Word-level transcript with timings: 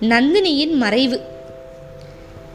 நந்தினியின் 0.00 0.74
மறைவு. 0.74 1.20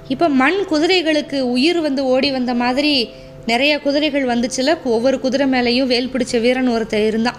இப்போ 0.08 0.30
மண் 0.30 0.60
குதிரைகளுக்கு 0.70 1.40
உயிர் 1.42 1.82
வந்து 1.82 2.06
ஓடி 2.06 2.32
வந்த 2.32 2.54
மாதிரி 2.54 3.10
நிறைய 3.46 3.80
குதிரைகள் 3.80 4.28
வந்துச்சுல 4.28 4.78
ஒவ்வொரு 4.84 5.20
குதிரை 5.20 5.48
மேலேயும் 5.52 5.88
வேல் 5.88 6.10
பிடிச்ச 6.10 6.42
வீரன் 6.42 6.70
ஒருத்தர் 6.70 7.06
இருந்தான். 7.06 7.38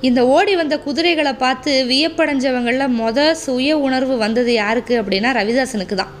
இந்த 0.00 0.26
ஓடி 0.26 0.56
வந்த 0.56 0.78
குதிரைகளை 0.78 1.32
பார்த்து 1.32 1.84
வியப்படைஞ்சவங்களில் 1.88 2.94
மொத 2.98 3.32
சுய 3.32 3.78
உணர்வு 3.78 4.16
வந்தது 4.16 4.52
யாருக்கு 4.52 5.02
அப்படின்னா 5.02 5.32
ரவிதாசனுக்கு 5.32 5.94
தான். 5.94 6.12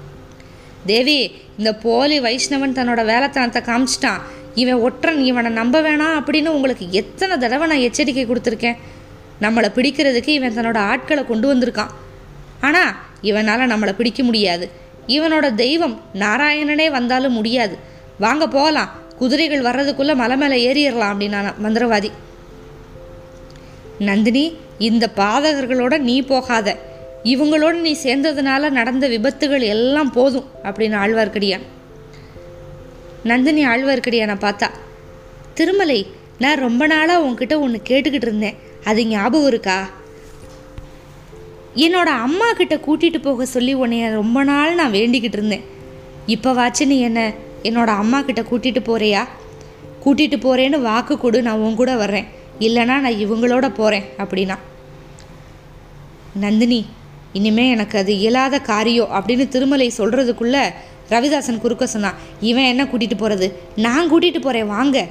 தேவி 0.86 1.30
இந்த 1.58 1.74
போலி 1.74 2.20
வைஷ்ணவன் 2.20 2.76
தன்னோட 2.78 3.04
வேலைத்தனத்தை 3.04 3.62
காமிச்சிட்டான். 3.70 4.20
இவன் 4.54 4.80
ஒற்றன் 4.80 5.20
இவனை 5.20 5.50
நம்ப 5.50 5.80
வேணாம் 5.80 6.18
அப்படின்னு 6.20 6.46
உங்களுக்கு 6.46 6.90
எத்தனை 6.90 7.36
தடவை 7.38 7.68
நான் 7.68 7.78
எச்சரிக்கை 7.78 8.26
கொடுத்துருக்கேன்? 8.26 8.76
நம்மளை 9.40 9.68
பிடிக்கிறதுக்கு 9.74 10.28
இவன் 10.28 10.56
தன்னோட 10.56 10.76
ஆட்களை 10.76 11.26
கொண்டு 11.26 11.54
வந்திருக்கான். 11.54 11.94
ஆனால் 12.60 12.94
இவனால் 13.20 13.60
நம்மளை 13.60 13.92
பிடிக்க 13.92 14.22
முடியாது. 14.22 14.70
இவனோட 15.06 15.54
தெய்வம் 15.54 16.00
நாராயணனே 16.14 16.90
வந்தாலும் 16.90 17.32
முடியாது. 17.32 17.78
வாங்க 18.18 18.48
போகலாம். 18.48 18.90
குதிரைகள் 19.18 19.62
வர்றதுக்குள்ளே 19.62 20.14
மலை 20.14 20.36
மேலே 20.36 20.58
ஏறிடலாம் 20.72 21.14
அப்படின்னா 21.14 21.54
மந்திரவாதி. 21.62 22.10
நந்தினி 23.98 24.56
இந்த 24.78 25.10
பாதகர்களோட 25.16 25.98
நீ 25.98 26.22
போகாத. 26.22 26.76
இவங்களோட 27.24 27.72
நீ 27.72 27.96
சேர்ந்ததுனால 28.02 28.70
நடந்த 28.70 29.08
விபத்துகள் 29.08 29.60
எல்லாம் 29.60 30.12
போதும் 30.12 30.44
அப்படின்னு 30.62 30.96
ஆழ்வார்க்கடியான். 31.04 31.62
நந்தினி 33.24 33.66
ஆழ்வார்க்கடியானை 33.66 34.34
பார்த்தா 34.34 34.70
திருமலை 35.54 36.06
நான் 36.38 36.58
ரொம்ப 36.58 36.86
நாளாக 36.86 37.26
உன்கிட்ட 37.26 37.60
ஒன்று 37.60 37.80
கேட்டுக்கிட்டு 37.88 38.26
இருந்தேன். 38.26 38.56
அது 38.84 39.06
ஞாபகம் 39.06 39.46
இருக்கா? 39.46 39.88
என்னோட 41.74 42.10
அம்மா 42.26 42.52
கிட்ட 42.52 42.74
கூட்டிகிட்டு 42.76 43.22
போக 43.22 43.44
சொல்லி 43.44 43.74
உன்னைய 43.74 44.10
ரொம்ப 44.10 44.44
நாள் 44.44 44.74
நான் 44.74 44.92
வேண்டிக்கிட்டு 44.92 45.38
இருந்தேன். 45.38 45.64
இப்போ 46.26 46.52
வாச்சு 46.52 46.86
நீ 46.86 47.00
என்ன 47.00 47.32
என்னோட 47.62 47.86
அம்மா 47.86 48.22
கிட்ட 48.22 48.40
கூட்டிகிட்டு 48.40 48.80
போறியா? 48.84 49.24
கூட்டிகிட்டு 50.04 50.38
போகிறேன்னு 50.40 50.80
வாக்கு 50.80 51.18
கொடு 51.18 51.42
நான் 51.42 51.58
உன் 51.58 51.74
கூட 51.74 51.96
வர்றேன். 51.96 52.26
இல்லைனா 52.58 52.84
நான் 52.84 53.20
இவங்களோட 53.24 53.74
போகிறேன் 53.74 54.04
அப்படின்னா. 54.18 54.58
நந்தினி 56.34 56.86
இனிமே 57.32 57.70
எனக்கு 57.70 57.98
அது 57.98 58.18
இயலாத 58.18 58.60
காரியம் 58.60 59.10
அப்படின்னு 59.10 59.48
திருமலை 59.48 59.92
சொல்கிறதுக்குள்ளே 59.96 60.72
ரவிதாசன் 61.10 61.58
குறுக்க 61.58 61.86
சொன்னான். 61.86 62.14
இவன் 62.40 62.64
என்ன 62.64 62.84
கூட்டிகிட்டு 62.84 63.16
போகிறது 63.16 63.62
நான் 63.76 64.10
கூட்டிகிட்டு 64.12 64.40
போகிறேன் 64.40 64.66
வாங்க. 64.66 65.06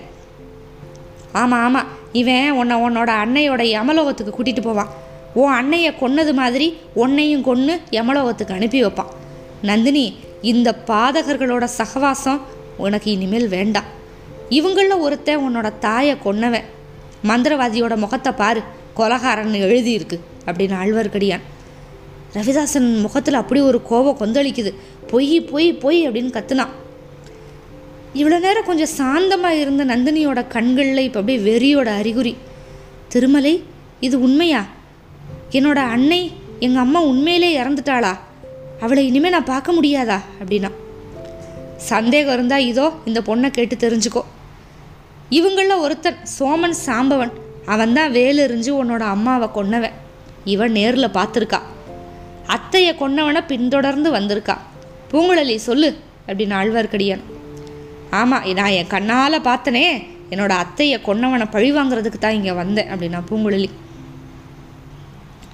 ஆமாம் 1.32 1.64
ஆமாம் 1.64 1.88
இவன் 2.12 2.52
உன்னை 2.52 2.78
உன்னோட 2.78 3.10
அன்னையோட 3.24 3.62
யமலோகத்துக்கு 3.64 4.36
கூட்டிகிட்டு 4.38 4.62
போவான். 4.62 5.06
உன் 5.34 5.52
அன்னையை 5.52 5.94
கொன்னது 6.02 6.34
மாதிரி 6.34 6.78
உன்னையும் 6.94 7.44
கொன்று 7.44 7.82
யமலோகத்துக்கு 7.92 8.52
அனுப்பி 8.52 8.86
வைப்பான். 8.86 9.12
நந்தினி 9.62 10.16
இந்த 10.42 10.76
பாதகர்களோட 10.88 11.68
சகவாசம் 11.78 12.40
உனக்கு 12.78 13.12
இனிமேல் 13.12 13.48
வேண்டாம். 13.48 13.84
இவங்களில் 14.50 15.04
ஒருத்தன் 15.06 15.44
உன்னோட 15.46 15.74
தாயை 15.80 16.16
கொன்னவன். 16.26 16.64
மந்திரவாதியோட 17.28 17.98
முகத்தை 17.98 18.32
பாரு 18.32 18.62
கொலகாரன் 18.96 19.54
எழுதியிருக்கு 19.54 20.20
அப்படின்னு 20.46 20.76
ஆழ்வார்க்கடியான். 20.84 21.42
ரவிதாசன் 22.34 23.02
முகத்தில் 23.02 23.34
அப்படி 23.34 23.62
ஒரு 23.62 23.82
கோபம் 23.82 24.18
கொந்தளிக்குது. 24.18 24.74
பொய் 25.08 25.42
பொய் 25.42 25.74
பொய் 25.74 26.10
அப்படின்னு 26.10 26.36
கத்துனான். 26.38 26.74
இவ்வளோ 28.16 28.40
நேரம் 28.40 28.66
கொஞ்சம் 28.66 28.96
சாந்தமாக 28.98 29.60
இருந்த 29.60 29.86
நந்தினியோட 29.86 30.48
கண்களில் 30.48 30.98
இப்போ 30.98 31.20
அப்படியே 31.20 31.40
வெறியோட 31.48 31.86
அறிகுறி. 31.86 32.36
திருமலை 33.08 33.64
இது 34.00 34.22
உண்மையா? 34.22 34.66
என்னோட 35.52 35.76
அன்னை 35.76 36.32
எங்கள் 36.60 36.82
அம்மா 36.82 37.02
உண்மையிலே 37.02 37.64
இறந்துட்டாளா? 37.64 38.18
அவளை 38.82 39.06
இனிமேல் 39.06 39.32
நான் 39.32 39.44
பார்க்க 39.44 39.72
முடியாதா? 39.72 40.20
அப்படின்னா. 40.42 40.72
சந்தேகம் 41.76 42.34
இருந்தால் 42.34 42.66
இதோ 42.66 42.92
இந்த 43.06 43.22
பொண்ணை 43.22 43.50
கேட்டு 43.50 43.76
தெரிஞ்சுக்கோ. 43.76 44.24
இவங்களில் 45.30 45.76
ஒருத்தன் 45.76 46.18
சோமன் 46.40 46.76
சாம்பவன். 46.86 47.32
அவன் 47.66 47.94
தான் 47.94 48.12
வேலு 48.12 48.48
எறிஞ்சு 48.48 48.72
உன்னோட 48.84 49.00
அம்மாவை 49.00 49.50
கொன்னவன். 49.56 49.92
இவன் 50.44 50.72
நேரில் 50.72 51.16
பார்த்துருக்கா. 51.18 51.60
அத்தையை 52.48 52.96
கொன்னவனை 52.96 53.42
பின்தொடர்ந்து 53.48 54.12
வந்திருக்கா. 54.12 54.58
பூங்குழலி 55.12 55.56
சொல்லு 55.56 55.98
அப்படின்னு 56.28 56.56
ஆழ்வார்க்கடியான். 56.60 57.22
ஆமாம் 58.10 58.54
நான் 58.54 58.70
என் 58.70 58.88
கண்ணால் 58.88 59.42
பார்த்தனே 59.42 60.04
என்னோட 60.32 60.54
அத்தையை 60.64 61.00
கொன்னவனை 61.06 61.46
பழி 61.52 61.72
வாங்குறதுக்கு 61.72 62.20
தான் 62.20 62.34
இங்கே 62.34 62.52
வந்தேன் 62.52 62.88
அப்படின்னா 62.88 63.22
பூங்குழலி. 63.30 63.70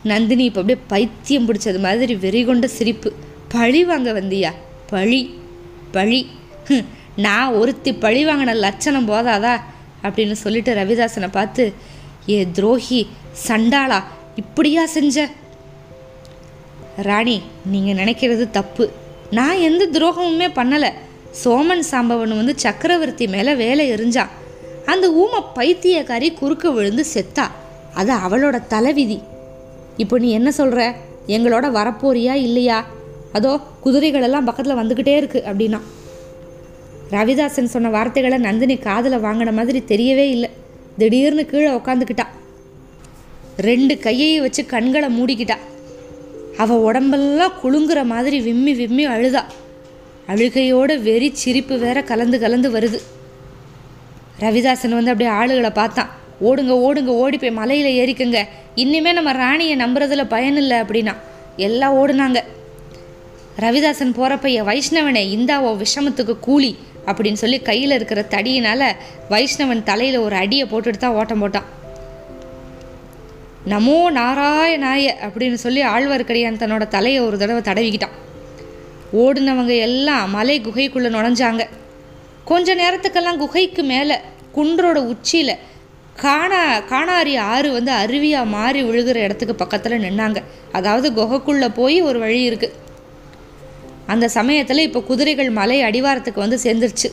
நந்தினி 0.04 0.44
இப்போ 0.44 0.62
அப்படியே 0.62 0.86
பைத்தியம் 0.88 1.48
பிடிச்சது 1.48 1.80
மாதிரி 1.80 2.16
வெறி 2.16 2.44
கொண்ட 2.44 2.68
சிரிப்பு. 2.68 3.14
பழி 3.48 3.84
வாங்க 3.84 4.12
வந்தியா? 4.12 4.52
பழி 4.90 5.40
பழி. 5.92 6.30
நான் 7.16 7.54
ஒருத்தி 7.54 7.94
பழி 7.94 8.26
வாங்கின 8.26 8.56
லட்சணம் 8.56 9.08
போதாதா? 9.08 9.62
அப்படின்னு 10.04 10.32
சொல்லிட்டு 10.32 10.76
ரவிதாசனை 10.76 11.28
பார்த்து 11.32 11.74
ஏ 12.30 12.48
துரோகி 12.52 13.08
சண்டாளா 13.48 14.04
இப்படியா 14.36 14.86
செஞ்ச? 14.86 15.30
ராணி 16.98 17.42
நீங்கள் 17.66 18.06
நினைக்கிறது 18.06 18.50
தப்பு. 18.50 18.92
நான் 19.32 19.58
எந்த 19.58 19.88
துரோகமுமே 19.92 20.50
பண்ணலை. 20.50 20.90
சோமன் 21.46 21.84
சாம்பவன் 21.92 22.36
வந்து 22.36 22.54
சக்கரவர்த்தி 22.56 23.28
மேலே 23.28 23.56
வேலை 23.56 23.92
எரிஞ்சான். 23.92 24.30
அந்த 24.86 25.12
ஊமை 25.12 25.42
பைத்தியக்காரி 25.56 26.34
குறுக்க 26.34 26.72
விழுந்து 26.72 27.06
செத்தா. 27.14 27.48
அது 27.94 28.14
அவளோட 28.14 28.68
தலைவிதி. 28.68 29.22
இப்போ 29.98 30.20
நீ 30.20 30.32
என்ன 30.32 30.52
சொல்கிற 30.52 30.96
எங்களோட 31.28 31.66
வரப்போறியா 31.72 32.34
இல்லையா? 32.34 32.86
அதோ 33.32 33.60
குதிரைகளெல்லாம் 33.86 34.46
பக்கத்தில் 34.46 34.76
வந்துக்கிட்டே 34.76 35.14
இருக்குது 35.22 35.48
அப்படின்னா. 35.50 35.80
ரவிதாசன் 37.12 37.74
சொன்ன 37.74 37.90
வார்த்தைகளை 37.90 38.38
நந்தினி 38.38 38.78
காதில் 38.78 39.24
வாங்கின 39.24 39.54
மாதிரி 39.54 39.84
தெரியவே 39.88 40.26
இல்லை. 40.30 40.50
திடீர்னு 40.98 41.46
கீழே 41.46 41.70
உக்காந்துக்கிட்டா. 41.70 42.26
ரெண்டு 43.58 44.00
கையை 44.00 44.40
வச்சு 44.40 44.66
கண்களை 44.66 45.10
மூடிக்கிட்டா. 45.20 45.58
அவள் 46.58 46.78
உடம்பெல்லாம் 46.78 47.52
குலுங்குற 47.64 48.06
மாதிரி 48.06 48.40
விம்மி 48.40 48.74
விம்மி 48.74 49.08
அழுதா. 49.08 49.44
அழுகையோட 50.28 51.02
வெறி 51.02 51.30
சிரிப்பு 51.34 51.78
வேற 51.78 52.02
கலந்து 52.02 52.40
கலந்து 52.40 52.72
வருது. 52.72 53.00
ரவிதாசன் 54.40 55.00
வந்து 55.00 55.12
அப்படியே 55.12 55.36
ஆளுகளை 55.36 55.74
பார்த்தான். 55.74 56.10
ஓடுங்க 56.42 56.70
ஓடுங்க 56.70 57.08
ஓடி 57.08 57.38
போய் 57.38 57.52
மலையில் 57.52 57.96
ஏறிக்கங்க. 58.02 58.48
இன்னுமே 58.76 59.12
நம்ம 59.14 59.32
ராணியை 59.32 59.76
நம்புறதுல 59.78 60.24
பயனில்லை 60.28 60.78
அப்படின்னா 60.80 61.14
எல்லாம் 61.58 61.96
ஓடுனாங்க. 61.96 62.40
ரவிதாசன் 63.60 64.16
போகிறப்ப 64.18 64.48
என் 64.52 64.68
வைஷ்ணவனே 64.68 65.24
இந்தாவோ 65.36 65.84
விஷமத்துக்கு 65.84 66.40
கூலி 66.40 66.78
அப்படின்னு 67.06 67.42
சொல்லி 67.44 67.60
கையில் 67.60 67.92
இருக்கிற 67.92 68.26
தடியினால் 68.30 68.88
வைஷ்ணவன் 69.30 69.84
தலையில் 69.84 70.18
ஒரு 70.18 70.36
அடியை 70.36 70.68
போட்டுட்டு 70.68 71.02
தான் 71.04 71.18
ஓட்டம் 71.20 71.42
போட்டான். 71.44 71.68
நமோ 73.68 74.00
நாராயணாய 74.20 75.12
அப்படின்னு 75.28 75.60
சொல்லி 75.66 75.82
ஆழ்வார்க்கடியான் 75.84 76.62
தன்னோட 76.64 76.88
தலையை 76.88 77.22
ஒரு 77.22 77.38
தடவை 77.38 77.62
தடவிக்கிட்டான். 77.68 78.16
ஓடுனவங்க 79.14 79.80
எல்லாம் 79.80 80.30
மலை 80.30 80.62
குகைக்குள்ளே 80.62 81.12
நுழைஞ்சாங்க. 81.16 81.66
கொஞ்ச 82.46 82.76
நேரத்துக்கெல்லாம் 82.76 83.38
குகைக்கு 83.38 83.84
மேலே 83.84 84.16
குன்றோட 84.56 84.96
உச்சியில் 84.96 85.56
காணா 86.22 86.62
காணாரி 86.90 87.34
ஆறு 87.52 87.70
வந்து 87.76 87.92
அருவியாக 87.92 88.52
மாறி 88.56 88.82
விழுகிற 88.88 89.18
இடத்துக்கு 89.26 89.56
பக்கத்தில் 89.62 90.04
நின்னாங்க. 90.06 90.40
அதாவது 90.78 91.08
குகைக்குள்ளே 91.20 91.70
போய் 91.80 91.98
ஒரு 92.02 92.20
வழி 92.24 92.42
இருக்குது 92.50 92.80
அந்த 94.14 94.26
சமயத்தில் 94.38 94.86
இப்போ 94.88 95.02
குதிரைகள் 95.10 95.52
மலை 95.60 95.78
அடிவாரத்துக்கு 95.88 96.44
வந்து 96.46 96.58
சேர்ந்துருச்சு. 96.66 97.10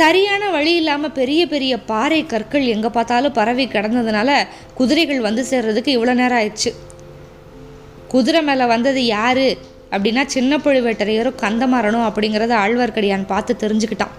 சரியான 0.00 0.50
வழி 0.54 0.72
இல்லாமல் 0.80 1.14
பெரிய 1.18 1.42
பெரிய 1.52 1.74
பாறை 1.90 2.20
கற்கள் 2.32 2.66
எங்கே 2.74 2.90
பார்த்தாலும் 2.96 3.36
பரவி 3.38 3.64
கிடந்ததுனால 3.66 4.30
குதிரைகள் 4.80 5.26
வந்து 5.26 5.44
சேர்றதுக்கு 5.50 5.90
இவ்வளோ 5.96 6.14
நேரம் 6.20 6.38
ஆயிடுச்சு. 6.40 6.72
குதிரை 8.14 8.42
மேலே 8.48 8.66
வந்தது 8.74 9.02
யார்? 9.06 9.46
அப்படின்னா 9.94 10.24
சின்ன 10.26 10.56
பழுவேட்டரையரும் 10.56 11.40
கந்தமாறனும் 11.42 12.06
அப்படிங்கிறத 12.08 12.54
ஆழ்வார்க்கடியான் 12.64 13.30
பார்த்து 13.32 13.54
தெரிஞ்சுக்கிட்டான். 13.64 14.14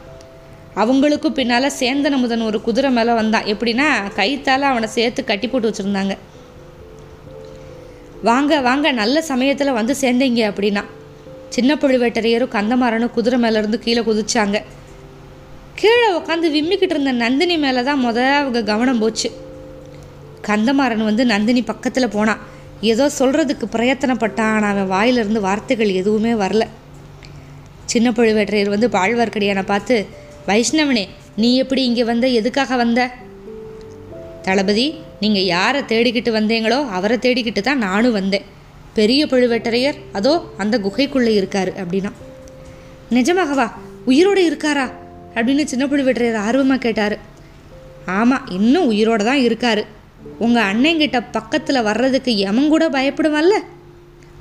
அவங்களுக்கும் 0.76 1.38
பின்னால் 1.40 1.76
சேந்தனமுதன் 1.80 2.46
ஒரு 2.46 2.62
குதிரை 2.62 2.92
மேலே 2.92 3.14
வந்தான். 3.14 3.44
எப்படின்னா 3.44 3.88
கைத்தால் 4.16 4.62
அவனை 4.62 4.90
சேர்த்து 4.90 5.24
கட்டி 5.24 5.48
போட்டு 5.48 5.70
வச்சுருந்தாங்க. 5.70 6.18
வாங்க 8.24 8.62
வாங்க 8.62 8.92
நல்ல 8.92 9.22
சமயத்தில் 9.22 9.72
வந்து 9.72 9.96
சேர்ந்தீங்க 10.02 10.42
அப்படின்னா. 10.52 10.84
சின்ன 11.50 11.76
பழுவேட்டரையரும் 11.76 12.56
கந்தமாறனும் 12.56 13.12
குதிரை 13.12 13.40
மேலேருந்து 13.40 13.80
கீழே 13.80 14.02
குதிச்சாங்க. 14.02 14.64
கீழே 15.76 16.08
உட்காந்து 16.12 16.48
விம்மிக்கிட்டு 16.56 16.96
இருந்த 16.96 17.12
நந்தினி 17.12 17.58
மேலே 17.58 17.84
தான் 17.84 18.06
முத 18.06 18.36
அவங்க 18.40 18.64
கவனம் 18.64 19.00
போச்சு. 19.00 19.30
கந்தமாறன் 20.48 21.04
வந்து 21.04 21.26
நந்தினி 21.26 21.62
பக்கத்தில் 21.62 22.10
போனான் 22.10 22.40
ஏதோ 22.82 23.10
சொல்கிறதுக்கு 23.20 23.66
பிரயத்தனப்பட்டான் 23.76 24.54
ஆனால் 24.56 24.70
அவன் 24.70 24.88
வாயிலிருந்து 24.88 25.42
வார்த்தைகள் 25.42 25.88
எதுவுமே 25.88 26.34
வரல. 26.34 26.68
சின்ன 27.86 28.12
பழுவேட்டரையர் 28.12 28.70
வந்து 28.70 28.88
பாழ்வார்க்கடியானை 28.88 29.64
பார்த்து 29.64 30.08
வைஷ்ணவனே 30.48 31.08
நீ 31.36 31.58
எப்படி 31.58 31.84
இங்கே 31.84 32.04
வந்த? 32.04 32.28
எதுக்காக 32.28 32.76
வந்த? 32.76 33.12
தளபதி 34.42 34.96
நீங்கள் 35.20 35.44
யாரை 35.44 35.82
தேடிக்கிட்டு 35.82 36.32
வந்தீங்களோ 36.32 36.90
அவரை 36.90 37.18
தேடிக்கிட்டு 37.18 37.62
தான் 37.62 37.78
நானும் 37.78 38.12
வந்தேன். 38.12 38.44
பெரிய 38.94 39.26
பழுவேட்டரையர் 39.26 39.96
அதோ 40.12 40.54
அந்த 40.58 40.78
குகைக்குள்ளே 40.78 41.34
இருக்காரு 41.42 41.74
அப்படின்னா. 41.82 42.12
நிஜமாகவா? 43.12 43.72
உயிரோடு 44.06 44.44
இருக்காரா? 44.50 44.92
அப்படின்னு 45.36 45.64
சின்ன 45.64 45.86
பழுவேட்டரையர் 45.86 46.36
ஆர்வமாக 46.36 46.80
கேட்டார். 46.80 47.18
ஆமாம் 48.06 48.48
இன்னும் 48.50 48.86
உயிரோடு 48.86 49.24
தான் 49.24 49.38
இருக்காரு. 49.38 49.86
உங்கள் 50.40 50.64
அண்ணங்கிட்ட 50.64 51.24
பக்கத்தில் 51.32 51.82
வர்றதுக்கு 51.82 52.38
எமன் 52.38 52.68
கூட 52.68 52.90
பயப்படுவான்ல? 52.90 53.56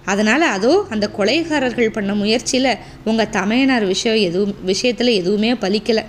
அதனால் 0.09 0.45
அதோ 0.57 0.73
அந்த 0.91 1.07
கொலைகாரர்கள் 1.19 1.95
பண்ண 1.97 2.13
முயற்சியில் 2.15 2.73
உங்கள் 3.05 3.33
தமையனார் 3.33 3.87
விஷயம் 3.87 4.21
எதுவும் 4.29 4.55
விஷயத்தில் 4.65 5.19
எதுவுமே 5.21 5.51
பலிக்கலை 5.53 6.05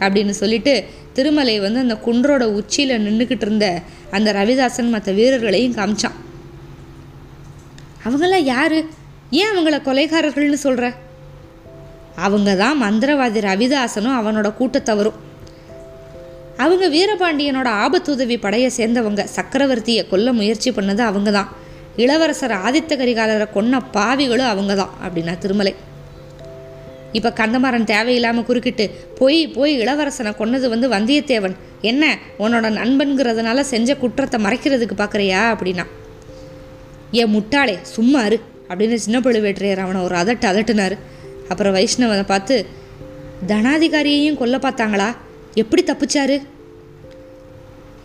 அப்படின்னு 0.00 0.34
சொல்லிட்டு 0.40 0.74
திருமலை 1.12 1.54
வந்து 1.60 1.80
அந்த 1.80 1.96
குன்றோட 2.06 2.44
உச்சியில் 2.58 3.02
நின்றுக்கிட்டு 3.06 3.46
இருந்த 3.46 3.66
அந்த 4.10 4.28
ரவிதாசன் 4.32 4.94
மற்ற 4.94 5.12
வீரர்களையும் 5.12 5.76
காமிச்சான். 5.78 6.16
அவங்களாம் 8.06 8.48
யாரு? 8.54 8.80
ஏன் 9.30 9.52
அவங்கள 9.52 9.76
கொலைகாரர்கள்னு 9.88 10.58
சொல்கிற 10.66 10.86
அவங்க 12.26 12.50
தான் 12.56 12.80
மந்திரவாதி 12.82 13.40
ரவிதாசனும் 13.50 14.18
அவனோட 14.18 14.48
கூட்டத்தவரும். 14.58 15.20
அவங்க 16.56 16.84
வீரபாண்டியனோட 16.96 17.68
ஆபத்துதவி 17.84 18.36
படையை 18.40 18.70
சேர்ந்தவங்க 18.76 19.22
சக்கரவர்த்தியை 19.36 20.02
கொல்ல 20.08 20.32
முயற்சி 20.32 20.70
பண்ணது 20.70 21.02
அவங்க 21.10 21.30
தான். 21.30 21.50
இளவரசர் 21.96 22.54
ஆதித்த 22.66 22.92
கரிகாலரை 23.00 23.46
கொன்ன 23.56 23.80
பாவிகளும் 23.96 24.52
அவங்க 24.52 24.74
தான் 24.74 24.94
அப்படின்னா 25.04 25.38
திருமலை. 25.38 25.74
இப்போ 27.12 27.30
கந்தமாறன் 27.30 27.84
தேவையில்லாமல் 27.84 28.44
குறுக்கிட்டு 28.44 28.90
போய் 29.18 29.48
போய் 29.48 29.72
இளவரசனை 29.80 30.30
கொன்னது 30.38 30.68
வந்து 30.68 30.88
வந்தியத்தேவன். 30.88 31.54
என்ன 31.80 32.04
உன்னோட 32.38 32.66
நண்பன்கிறதுனால 32.80 33.60
செஞ்ச 33.60 33.96
குற்றத்தை 33.96 34.38
மறைக்கிறதுக்கு 34.44 34.96
பார்க்குறியா 34.98 35.42
அப்படின்னா. 35.54 35.84
ஏன் 37.10 37.32
முட்டாளே 37.34 37.76
சும்மா 37.82 38.24
இரு 38.24 38.38
அப்படின்னு 38.68 38.94
சின்ன 38.94 39.18
பழுவேற்றையர் 39.20 39.84
அவனை 39.84 40.00
ஒரு 40.00 40.14
அதட்டு 40.14 40.46
அதட்டுனாரு. 40.52 40.98
அப்புறம் 41.48 41.74
வைஷ்ணவனை 41.74 42.24
பார்த்து 42.26 42.66
தனாதிகாரியையும் 43.46 44.40
கொல்ல 44.40 44.56
பார்த்தாங்களா? 44.56 45.08
எப்படி 45.54 45.84
தப்பிச்சாரு? 45.86 46.36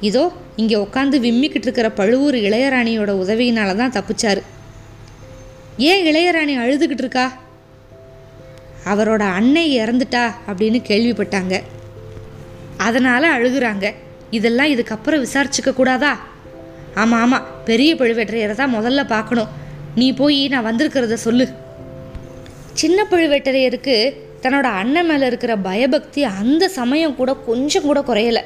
இதோ 0.09 0.31
இங்கே 0.61 0.75
உட்காந்து 0.85 1.17
விம்மிக்கிட்டு 1.25 1.67
இருக்கிற 1.67 1.89
பழுவூர் 1.99 2.37
இளையராணியோட 2.47 3.11
உதவியினால 3.23 3.75
தான் 3.81 3.95
தப்பிச்சாரு. 3.97 4.41
ஏன் 5.89 6.03
இளையராணி 6.09 6.53
அழுதுகிட்டு 6.63 7.03
இருக்கா 7.05 7.25
அவரோட 8.91 9.23
அன்னை 9.39 9.63
இறந்துட்டா 9.79 10.23
அப்படின்னு 10.49 10.79
கேள்விப்பட்டாங்க. 10.89 11.55
அதனால் 12.87 13.33
அழுகுறாங்க. 13.35 13.87
இதெல்லாம் 14.37 14.71
இதுக்கப்புறம் 14.73 15.23
விசாரிச்சுக்க 15.25 15.71
கூடாதா? 15.79 16.11
ஆமாம் 17.01 17.21
ஆமாம் 17.23 17.47
பெரிய 17.69 17.91
பழுவேட்டரையரை 17.95 18.55
தான் 18.61 18.75
முதல்ல 18.77 19.01
பார்க்கணும். 19.15 19.51
நீ 19.99 20.07
போய் 20.21 20.39
நான் 20.53 20.67
வந்திருக்கிறத 20.69 21.17
சொல்லு. 21.27 21.45
சின்ன 22.81 22.99
பழுவேட்டரையருக்கு 23.11 23.95
தன்னோட 24.43 24.67
அண்ணன் 24.81 25.09
மேலே 25.09 25.25
இருக்கிற 25.31 25.53
பயபக்தி 25.67 26.21
அந்த 26.41 26.63
சமயம் 26.79 27.17
கூட 27.19 27.31
கொஞ்சம் 27.47 27.87
கூட 27.89 28.01
குறையலை. 28.09 28.43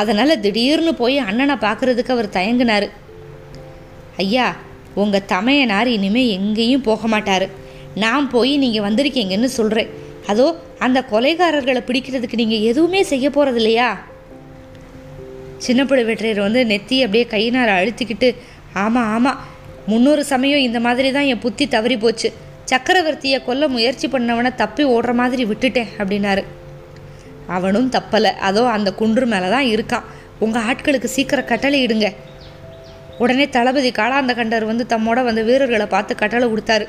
அதனால் 0.00 0.40
திடீர்னு 0.44 0.92
போய் 1.02 1.16
அண்ணனை 1.28 1.56
பார்க்குறதுக்கு 1.66 2.14
அவர் 2.14 2.34
தயங்கினார். 2.38 2.86
ஐயா 4.24 4.46
உங்கள் 5.02 5.28
தமையனார் 5.32 5.88
இனிமேல் 5.96 6.32
எங்கேயும் 6.38 6.86
போக 6.88 7.06
மாட்டார். 7.14 7.46
நான் 8.04 8.26
போய் 8.34 8.52
நீங்கள் 8.64 8.86
வந்திருக்கீங்கன்னு 8.86 9.50
சொல்கிறேன் 9.58 9.90
அதோ 10.32 10.46
அந்த 10.84 10.98
கொலைகாரர்களை 11.10 11.82
பிடிக்கிறதுக்கு 11.88 12.40
நீங்கள் 12.42 12.66
எதுவுமே 12.70 13.00
செய்ய 13.10 13.26
போகிறது 13.36 13.60
இல்லையா 13.62 13.88
சின்ன 15.66 15.82
பழுவேற்றையர் 15.90 16.40
வந்து 16.46 16.62
நெத்தி 16.72 16.96
அப்படியே 17.04 17.26
கையினார் 17.34 17.72
அழுத்திக்கிட்டு 17.76 18.28
ஆமாம் 18.84 19.10
ஆமாம் 19.16 19.38
முன்னொரு 19.90 20.22
சமயம் 20.32 20.64
இந்த 20.66 20.78
மாதிரி 20.86 21.08
தான் 21.16 21.28
என் 21.32 21.44
புத்தி 21.44 21.64
தவறி 21.74 21.96
போச்சு 22.04 22.28
சக்கரவர்த்தியை 22.70 23.38
கொல்ல 23.48 23.64
முயற்சி 23.74 24.06
பண்ணவனை 24.14 24.50
தப்பி 24.62 24.84
ஓடுற 24.94 25.12
மாதிரி 25.20 25.42
விட்டுட்டேன் 25.50 25.92
அப்படின்னாரு. 25.98 26.42
அவனும் 27.56 27.90
தப்பலை. 27.96 28.32
அதோ 28.48 28.62
அந்த 28.76 28.90
குன்று 29.00 29.26
மேலே 29.32 29.48
தான் 29.56 29.68
இருக்கான் 29.74 30.06
உங்கள் 30.44 30.64
ஆட்களுக்கு 30.70 31.08
சீக்கிரம் 31.16 31.50
கட்டளை 31.50 31.78
இடுங்க. 31.86 32.08
உடனே 33.24 33.44
தளபதி 33.56 33.90
காளாந்த 33.98 34.32
கண்டர் 34.38 34.70
வந்து 34.70 34.84
தம்மோட 34.92 35.18
வந்து 35.28 35.42
வீரர்களை 35.50 35.86
பார்த்து 35.94 36.14
கட்டளை 36.22 36.46
கொடுத்தாரு. 36.52 36.86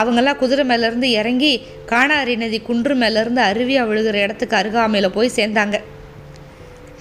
அவங்கெல்லாம் 0.00 0.40
குதிரை 0.42 0.64
மேலேருந்து 0.70 1.08
இறங்கி 1.20 1.52
காணாரி 1.92 2.34
நதி 2.42 2.58
குன்று 2.68 2.94
மேலேருந்து 3.02 3.42
அருவியாக 3.50 3.88
விழுகிற 3.90 4.16
இடத்துக்கு 4.26 4.56
அருகாமையில் 4.58 5.14
போய் 5.16 5.36
சேர்ந்தாங்க. 5.38 5.78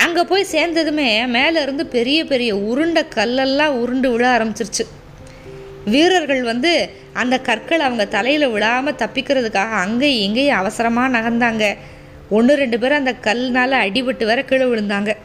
அங்கே 0.05 0.23
போய் 0.31 0.51
சேர்ந்ததுமே 0.53 1.09
மேலே 1.35 1.59
இருந்து 1.65 1.83
பெரிய 1.97 2.19
பெரிய 2.31 2.51
உருண்டை 2.69 3.03
கல்லெல்லாம் 3.17 3.77
உருண்டு 3.81 4.09
விழ 4.13 4.25
ஆரம்பிச்சிருச்சு. 4.35 4.85
வீரர்கள் 5.93 6.43
வந்து 6.51 6.71
அந்த 7.21 7.35
கற்கள் 7.47 7.85
அவங்க 7.85 8.03
தலையில் 8.15 8.53
விழாமல் 8.55 8.99
தப்பிக்கிறதுக்காக 9.01 9.77
அங்கேயும் 9.85 10.25
இங்கேயும் 10.27 10.59
அவசரமாக 10.61 11.13
நகர்ந்தாங்க. 11.15 11.65
ஒன்று 12.29 12.55
ரெண்டு 12.55 12.79
பேர் 12.79 12.91
அந்த 12.91 13.13
கல்னால் 13.23 13.75
அடிபட்டு 13.85 14.25
வர 14.25 14.43
கீழே 14.43 14.65
விழுந்தாங்க. 14.65 15.15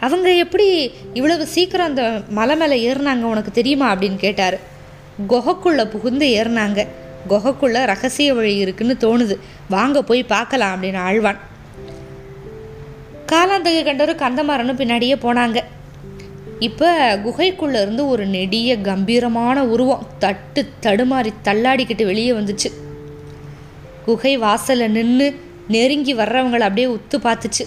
அவங்க 0.00 0.34
எப்படி 0.34 0.66
இவ்வளவு 1.14 1.46
சீக்கிரம் 1.46 1.86
அந்த 1.86 2.22
மலை 2.28 2.56
மேலே 2.56 2.92
ஏறினாங்க 2.92 3.20
உனக்கு 3.20 3.50
தெரியுமா 3.50 3.94
அப்படின்னு 3.94 4.16
கேட்டார். 4.16 4.56
குகைக்குள்ளே 5.28 5.84
புகுந்து 5.84 6.26
ஏறினாங்க. 6.26 6.86
குகைக்குள்ளே 7.28 7.84
ரகசிய 7.84 8.34
வழி 8.34 8.56
இருக்குன்னு 8.56 8.96
தோணுது. 9.00 9.36
வாங்க 9.68 10.02
போய் 10.02 10.22
பார்க்கலாம் 10.22 10.72
அப்படின்னு 10.74 11.00
ஆழ்வான். 11.08 11.40
காலாந்தகை 13.32 13.82
கண்டரும் 13.84 14.22
கந்தமாறனும் 14.24 14.80
பின்னாடியே 14.80 15.16
போனாங்க. 15.22 15.58
இப்போ 16.58 17.16
குகைக்குள்ளே 17.16 17.80
இருந்து 17.80 18.08
ஒரு 18.08 18.26
நெடிய 18.26 18.80
கம்பீரமான 18.80 19.64
உருவம் 19.64 20.06
தட்டு 20.18 20.68
தடுமாறி 20.82 21.32
தள்ளாடிக்கிட்டு 21.44 22.04
வெளியே 22.04 22.30
வந்துச்சு. 22.30 22.70
குகை 24.04 24.36
வாசலில் 24.36 24.90
நின்று 24.90 25.40
நெருங்கி 25.68 26.14
வர்றவங்களை 26.14 26.60
அப்படியே 26.60 26.86
உத்து 26.86 27.16
பார்த்துச்சு. 27.16 27.64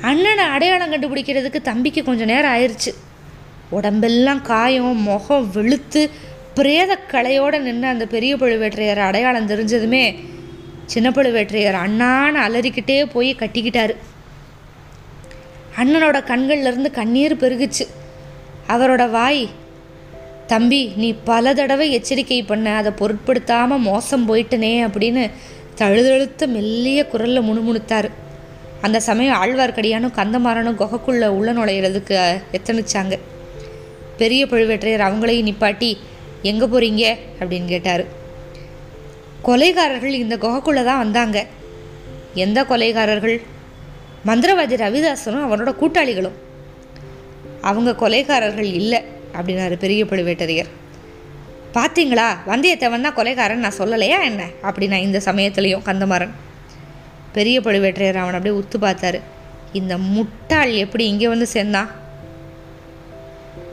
அண்ணனை 0.00 0.44
அடையாளம் 0.44 0.92
கண்டுபிடிக்கிறதுக்கு 0.92 1.60
தம்பிக்கு 1.62 2.04
கொஞ்சம் 2.04 2.26
நேரம் 2.26 2.54
ஆயிடுச்சு 2.54 2.94
உடம்பெல்லாம் 3.70 4.42
காயம் 4.42 5.02
முகம் 5.02 5.50
வெளுத்து 5.50 6.10
பிரேத 6.54 6.98
கலையோடு 7.12 7.58
நின்று 7.60 7.88
அந்த 7.88 8.06
பெரிய 8.06 8.36
பழுவேற்றையர் 8.36 8.96
அடையாளம் 8.96 9.48
தெரிஞ்சதுமே 9.48 10.14
சின்ன 10.86 11.10
பழுவேற்றையர் 11.10 11.78
அண்ணான்னு 11.84 12.40
அலறிக்கிட்டே 12.46 13.04
போய் 13.12 13.34
கட்டிக்கிட்டாரு. 13.34 13.94
அண்ணனோட 15.76 16.18
கண்கள்லேருந்து 16.30 16.90
கண்ணீர் 16.90 17.36
பெருகுச்சு. 17.36 17.86
அவரோட 18.68 19.10
வாய் 19.10 19.48
தம்பி 20.46 20.92
நீ 20.96 21.14
பல 21.24 21.54
தடவை 21.54 21.92
எச்சரிக்கை 21.92 22.42
பண்ண 22.42 22.76
அதை 22.76 22.92
பொருட்படுத்தாமல் 22.92 23.78
மோசம் 23.78 24.28
போயிட்டனே 24.28 24.74
அப்படின்னு 24.86 25.30
தழுதழுத்த 25.74 26.46
மெல்லிய 26.46 27.06
குரலில் 27.06 27.46
முணுமுணுத்தார். 27.48 28.08
அந்த 28.80 29.00
சமயம் 29.00 29.42
ஆழ்வார்க்கடியானும் 29.42 30.16
கந்தமாறனும் 30.16 30.80
குகைக்குள்ளே 30.80 31.26
உள்ள 31.26 31.52
நுழையிறதுக்கு 31.52 32.42
எத்தனிச்சாங்க. 32.52 33.18
பெரிய 34.16 34.46
பழுவேற்றையர் 34.46 35.06
அவங்களையும் 35.06 35.48
நிப்பாட்டி 35.50 35.96
எங்கே 36.42 36.64
போகிறீங்க 36.64 37.18
அப்படின்னு 37.40 37.64
கேட்டார். 37.64 38.04
கொலைகாரர்கள் 39.42 40.20
இந்த 40.24 40.36
குகைக்குள்ளே 40.36 40.84
தான் 40.84 40.98
வந்தாங்க. 40.98 41.46
எந்த 42.34 42.62
கொலைகாரர்கள்? 42.62 43.40
மந்திரவாதி 44.26 44.76
ரவிதாசனும் 44.84 45.46
அவனோட 45.46 45.72
கூட்டாளிகளும். 45.80 46.36
அவங்க 47.60 48.08
கொலைகாரர்கள் 48.08 48.70
இல்லை. 48.82 49.00
அப்படின்னாரு 49.36 49.76
பெரிய 49.84 50.04
பழுவேட்டரையர். 50.04 50.70
பார்த்தீங்களா 51.76 52.26
வந்தியத்தேவன் 52.46 53.06
தான் 53.06 53.16
கொலைகாரன். 53.16 53.64
நான் 53.64 53.78
சொல்லலையா 53.78 54.18
என்ன? 54.30 54.42
அப்படின்னா 54.62 54.98
இந்த 55.06 55.20
சமயத்துலேயும் 55.24 55.86
கந்தமாறன். 55.88 56.34
பெரிய 57.32 57.60
பழுவேற்றையர் 57.60 58.22
அவன் 58.22 58.36
அப்படியே 58.38 58.56
உத்து 58.60 58.78
பார்த்தாரு. 58.86 59.20
இந்த 59.72 59.98
முட்டாள் 59.98 60.72
எப்படி 60.72 61.04
இங்கே 61.06 61.28
வந்து 61.28 61.46
சேர்ந்தான் 61.46 61.90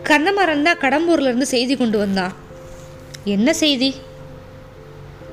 கந்தமாறன் 0.04 0.68
தான் 0.68 0.82
கடம்பூர்லேருந்து 0.82 1.48
செய்தி 1.56 1.76
கொண்டு 1.76 1.98
வந்தான் 1.98 2.34
என்ன 3.24 3.54
செய்தி? 3.54 3.90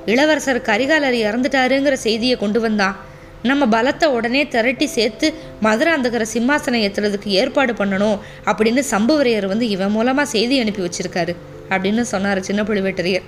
இளவரசர் 0.05 0.67
கரிகாலர் 0.67 1.17
இறந்துட்டாருங்கிற 1.27 1.93
செய்தியை 1.93 2.35
கொண்டு 2.37 2.59
வந்தான் 2.59 2.95
நம்ம 3.43 3.65
பலத்தை 3.65 4.05
உடனே 4.05 4.47
திரட்டி 4.47 4.85
சேர்த்து 4.85 5.33
மதுராந்தகர 5.61 6.25
சிம்மாசனம் 6.33 6.83
ஏற்றுறதுக்கு 6.85 7.23
ஏற்பாடு 7.23 7.73
பண்ணணும் 7.73 8.17
அப்படின்னு 8.45 8.83
சம்புவரையர் 8.91 9.45
வந்து 9.45 9.69
இவன் 9.69 9.91
மூலமாக 9.91 10.29
செய்தி 10.29 10.59
அனுப்பி 10.59 10.81
வச்சிருக்காரு 10.81 11.35
அப்படின்னு 11.69 12.01
சொன்னார் 12.01 12.41
சின்ன 12.41 12.63
பழுவேட்டரையர். 12.63 13.21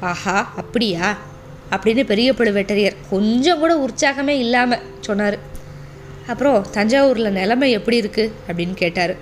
ஆஹா 0.00 0.52
அப்படியா? 0.56 1.16
அப்படின்னு 1.70 2.04
பெரிய 2.04 2.32
பழுவேட்டரையர் 2.32 2.96
கொஞ்சம் 3.10 3.58
கூட 3.58 3.86
உற்சாகமே 3.86 4.28
இல்லாமல் 4.28 4.78
சொன்னார். 5.00 5.38
அப்புறம் 6.26 6.66
தஞ்சாவூரில் 6.72 7.30
நிலைமை 7.30 7.70
எப்படி 7.70 8.00
இருக்குது 8.00 8.30
அப்படின்னு 8.48 8.74
கேட்டார். 8.74 9.16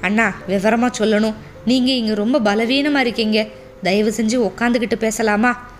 அண்ணா 0.00 0.34
விவரமாக 0.46 1.04
சொல்லணும். 1.04 1.34
நீங்கள் 1.64 1.94
இங்கே 1.94 2.14
ரொம்ப 2.14 2.40
பலவீனமாக 2.40 3.04
இருக்கீங்க. 3.04 3.46
தயவு 3.82 4.10
செஞ்சு 4.16 4.36
உக்காந்துக்கிட்டு 4.48 4.94
பேசலாமா? 4.94 5.70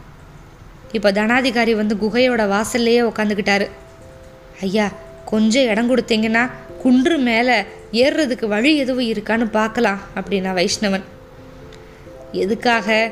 இப்போ 0.93 1.13
தனாதிகாரி 1.13 1.75
வந்து 1.75 1.95
குகையோட 1.95 2.43
வாசல்லையே 2.55 3.03
உக்காந்துக்கிட்டாரு 3.11 3.69
ஐயா 4.61 4.93
கொஞ்சம் 5.25 5.67
இடம் 5.67 5.91
கொடுத்தீங்கன்னா 5.91 6.51
குன்று 6.83 7.19
மேலே 7.19 7.57
ஏறுறதுக்கு 7.93 8.47
வழி 8.47 8.77
எதுவும் 8.77 9.11
இருக்கான்னு 9.13 9.51
பார்க்கலாம் 9.51 10.01
அப்படின்னா 10.17 10.53
வைஷ்ணவன். 10.53 11.05
எதுக்காக? 12.33 13.11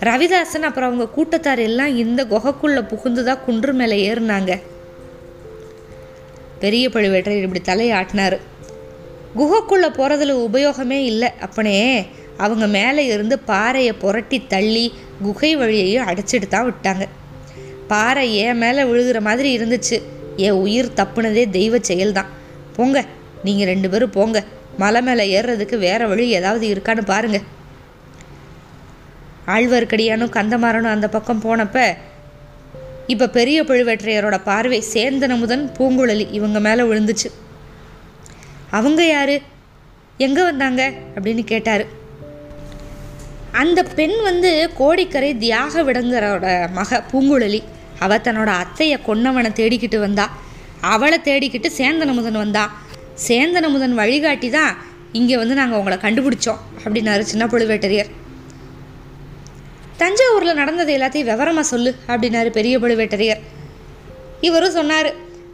ரவிதாசன் 0.00 0.66
அப்புறம் 0.68 0.88
அவங்க 0.88 1.08
கூட்டத்தார் 1.08 1.58
எல்லாம் 1.58 1.96
இந்த 1.96 2.24
குகைக்குள்ளே 2.24 2.88
புகுந்து 2.88 3.24
தான் 3.24 3.44
குன்று 3.46 3.72
மேலே 3.72 4.12
ஏறுனாங்க. 4.12 4.60
பெரிய 6.58 6.88
பழுவேட்டரையர் 6.88 7.48
இப்படி 7.48 7.62
தலையாட்டினார். 7.64 8.36
குகைக்குள்ளே 9.36 9.88
போகிறதுல 9.98 10.46
உபயோகமே 10.48 10.98
இல்லை 11.04 11.30
அப்பனே. 11.40 12.06
அவங்க 12.36 12.66
மேலே 12.66 13.06
இருந்து 13.06 13.38
பாறையை 13.38 13.92
புரட்டி 13.92 14.46
தள்ளி 14.46 14.92
குகை 15.22 15.56
வழியையும் 15.56 16.06
அடைச்சிட்டு 16.06 16.46
தான் 16.46 16.72
விட்டாங்க. 16.72 17.08
பாறை 17.88 18.34
ஏன் 18.34 18.58
மேலே 18.58 18.82
விழுகிற 18.82 19.20
மாதிரி 19.20 19.58
இருந்துச்சு. 19.58 20.02
என் 20.36 20.50
உயிர் 20.50 20.92
தப்புனதே 20.96 21.50
தெய்வ 21.50 21.78
செயல்தான். 21.78 22.26
போங்க 22.76 23.04
நீங்கள் 23.44 23.66
ரெண்டு 23.66 23.90
பேரும் 23.90 24.10
போங்க. 24.10 24.44
மலை 24.78 25.02
மேலே 25.02 25.40
ஏறுறதுக்கு 25.40 25.78
வேற 25.78 26.06
வழி 26.06 26.28
ஏதாவது 26.28 26.68
இருக்கான்னு 26.68 27.04
பாருங்க. 27.04 27.40
ஆழ்வார்க்கடியானும் 29.46 30.30
கந்தமாறனும் 30.30 30.90
அந்த 30.90 31.08
பக்கம் 31.08 31.42
போனப்ப 31.42 31.96
இப்போ 33.06 33.28
பெரிய 33.28 33.62
பழுவேற்றையரோட 33.62 34.40
பார்வை 34.44 34.84
சேந்தனமுதன் 34.92 35.70
பூங்குழலி 35.78 36.28
இவங்க 36.30 36.60
மேலே 36.60 36.82
விழுந்துச்சு. 36.82 37.30
அவங்க 38.70 39.06
யாரு? 39.06 39.42
எங்கே 40.16 40.42
வந்தாங்க? 40.42 40.92
அப்படின்னு 41.14 41.44
கேட்டார். 41.44 41.95
அந்த 43.60 43.80
பெண் 43.98 44.16
வந்து 44.28 44.50
கோடிக்கரை 44.78 45.30
தியாக 45.44 45.82
விடங்கரோட 45.88 46.46
மக 46.78 46.98
பூங்குழலி. 47.10 47.60
அவ 48.04 48.16
தன்னோட 48.26 48.50
அத்தையை 48.62 48.96
கொன்னவனை 49.08 49.50
தேடிக்கிட்டு 49.60 49.98
வந்தா. 50.06 50.26
அவளை 50.94 51.18
தேடிக்கிட்டு 51.28 51.68
சேந்தனமுதன் 51.78 52.42
வந்தா. 52.44 52.64
சேந்தனமுதன் 53.26 53.94
வழிகாட்டி 54.00 54.48
தான் 54.58 54.72
இங்கே 55.18 55.36
வந்து 55.42 55.54
நாங்கள் 55.60 55.78
உங்களை 55.80 55.98
கண்டுபிடிச்சோம் 56.04 56.62
அப்படின்னாரு 56.84 57.22
சின்ன 57.32 57.44
பழுவேட்டரையர். 57.52 58.10
தஞ்சாவூரில் 60.00 60.58
நடந்தது 60.60 60.90
எல்லாத்தையும் 60.96 61.30
விவரமாக 61.32 61.66
சொல்லு 61.72 61.90
அப்படின்னாரு 62.12 62.50
பெரிய 62.58 62.74
பழுவேட்டரையர். 62.82 63.40
இவரும் 64.48 64.76
சொன்னார் 64.78 65.08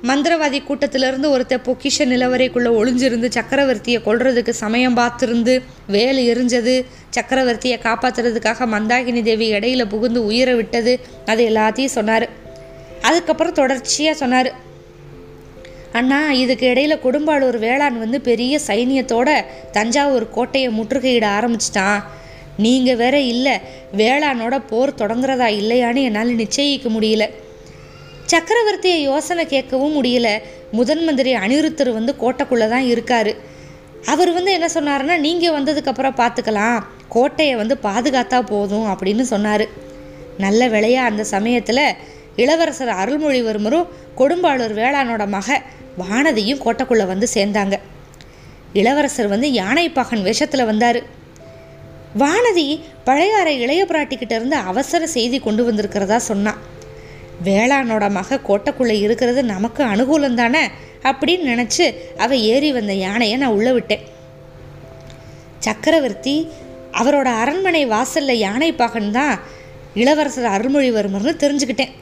மந்திரவாதி 0.09 0.59
கூட்டத்திலிருந்து 0.65 1.29
ஒருத்த 1.35 1.57
பொக்கிஷ 1.67 1.97
நிலவரைக்குள்ளே 1.99 2.71
ஒளிஞ்சிருந்து 2.79 3.29
சக்கரவர்த்தியை 3.37 3.99
கொல்றதுக்கு 4.07 4.51
சமயம் 4.51 4.97
பார்த்துருந்து 4.97 5.63
வேல் 5.87 6.21
எரிஞ்சது. 6.31 6.75
சக்கரவர்த்தியை 7.17 7.77
காப்பாற்றுறதுக்காக 7.87 8.67
மந்தாகினி 8.75 9.23
தேவி 9.23 9.53
இடையில 9.53 9.85
புகுந்து 9.85 10.25
உயிரை 10.25 10.55
விட்டது. 10.55 11.01
அது 11.27 11.49
எல்லாத்தையும் 11.49 11.97
சொன்னார். 11.99 12.29
அதுக்கப்புறம் 13.03 13.53
தொடர்ச்சியாக 13.53 14.17
சொன்னார். 14.17 14.51
அண்ணா 15.93 16.33
இதுக்கு 16.33 16.67
இடையில 16.73 16.95
கொடும்பாளூர் 17.07 17.59
வேளாண் 17.59 17.99
வந்து 17.99 18.21
பெரிய 18.21 18.61
சைனியத்தோட 18.67 19.45
தஞ்சாவூர் 19.73 20.31
கோட்டையை 20.31 20.71
முற்றுகையிட 20.81 21.27
ஆரம்பிச்சிட்டான். 21.39 22.03
நீங்கள் 22.57 22.97
வேற 22.97 23.21
இல்லை 23.21 23.53
வேளாணோட 23.97 24.63
போர் 24.69 24.95
தொடங்குறதா 24.95 25.49
இல்லையான்னு 25.61 26.03
என்னால் 26.03 26.37
நிச்சயிக்க 26.37 26.89
முடியல. 26.97 27.27
சக்கரவர்த்தியை 28.33 28.99
யோசனை 29.11 29.45
கேட்கவும் 29.53 29.97
முடியல. 29.99 30.29
முதன் 30.79 31.03
மந்திரி 31.07 31.31
அனிருத்தர் 31.45 31.91
வந்து 31.99 32.13
கோட்டைக்குள்ளே 32.23 32.67
தான் 32.75 32.87
இருக்கார். 32.93 33.33
அவர் 34.13 34.31
வந்து 34.37 34.53
என்ன 34.59 34.69
சொன்னார்னா 34.77 35.17
நீங்கள் 35.27 35.55
வந்ததுக்கப்புறம் 35.57 36.19
பார்த்துக்கலாம் 36.21 36.79
கோட்டையை 37.15 37.55
வந்து 37.61 37.75
பாதுகாத்தா 37.89 38.39
போதும் 38.53 38.87
அப்படின்னு 38.93 39.25
சொன்னார். 39.33 39.65
நல்ல 40.45 40.69
வேளையா 40.75 41.03
அந்த 41.11 41.23
சமயத்தில் 41.35 41.85
இளவரசர் 42.43 42.93
அருள்மொழிவர்மரும் 43.01 43.89
கொடும்பாளூர் 44.21 44.75
வேளானோட 44.81 45.25
மக 45.37 45.59
வானதியும் 46.03 46.63
கோட்டைக்குள்ளே 46.65 47.07
வந்து 47.13 47.27
சேர்ந்தாங்க. 47.37 47.77
இளவரசர் 48.81 49.33
வந்து 49.35 49.49
யானை 49.61 49.87
பகன் 49.99 50.23
வேஷத்தில் 50.27 50.69
வந்தார். 50.71 51.01
வானதி 52.23 52.67
பழையாறை 53.09 53.53
இளைய 53.65 53.83
பிராட்டிக்கிட்ட 53.91 54.35
இருந்து 54.39 54.57
அவசர 54.71 55.03
செய்தி 55.17 55.39
கொண்டு 55.47 55.63
வந்திருக்கிறதா 55.69 56.19
சொன்னான். 56.31 56.61
வேளாணோட 57.45 58.11
மக 58.11 58.41
கோட்டைக்குள்ளே 58.49 59.01
இருக்கிறது 59.01 59.45
நமக்கு 59.45 59.85
அனுகூலம் 59.85 60.35
தானே? 60.35 60.67
அப்படின்னு 61.03 61.49
நினச்சி 61.53 61.95
அவள் 62.17 62.39
ஏறி 62.39 62.73
வந்த 62.73 62.93
யானையை 62.93 63.37
நான் 63.37 63.51
உள்ளே 63.51 63.73
விட்டேன். 63.73 64.01
சக்கரவர்த்தி 65.59 66.49
அவரோட 66.93 67.25
அரண்மனை 67.25 67.87
வாசலில் 67.87 68.39
யானை 68.39 68.73
பாகன் 68.73 69.11
தான் 69.11 69.41
இளவரசர் 69.95 70.45
அருள்மொழிவர்மர்னு 70.45 71.35
தெரிஞ்சுக்கிட்டேன். 71.43 71.93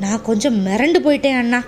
நான் 0.00 0.22
கொஞ்சம் 0.22 0.66
மிரண்டு 0.66 0.98
போயிட்டேன் 1.04 1.38
அண்ணா. 1.38 1.64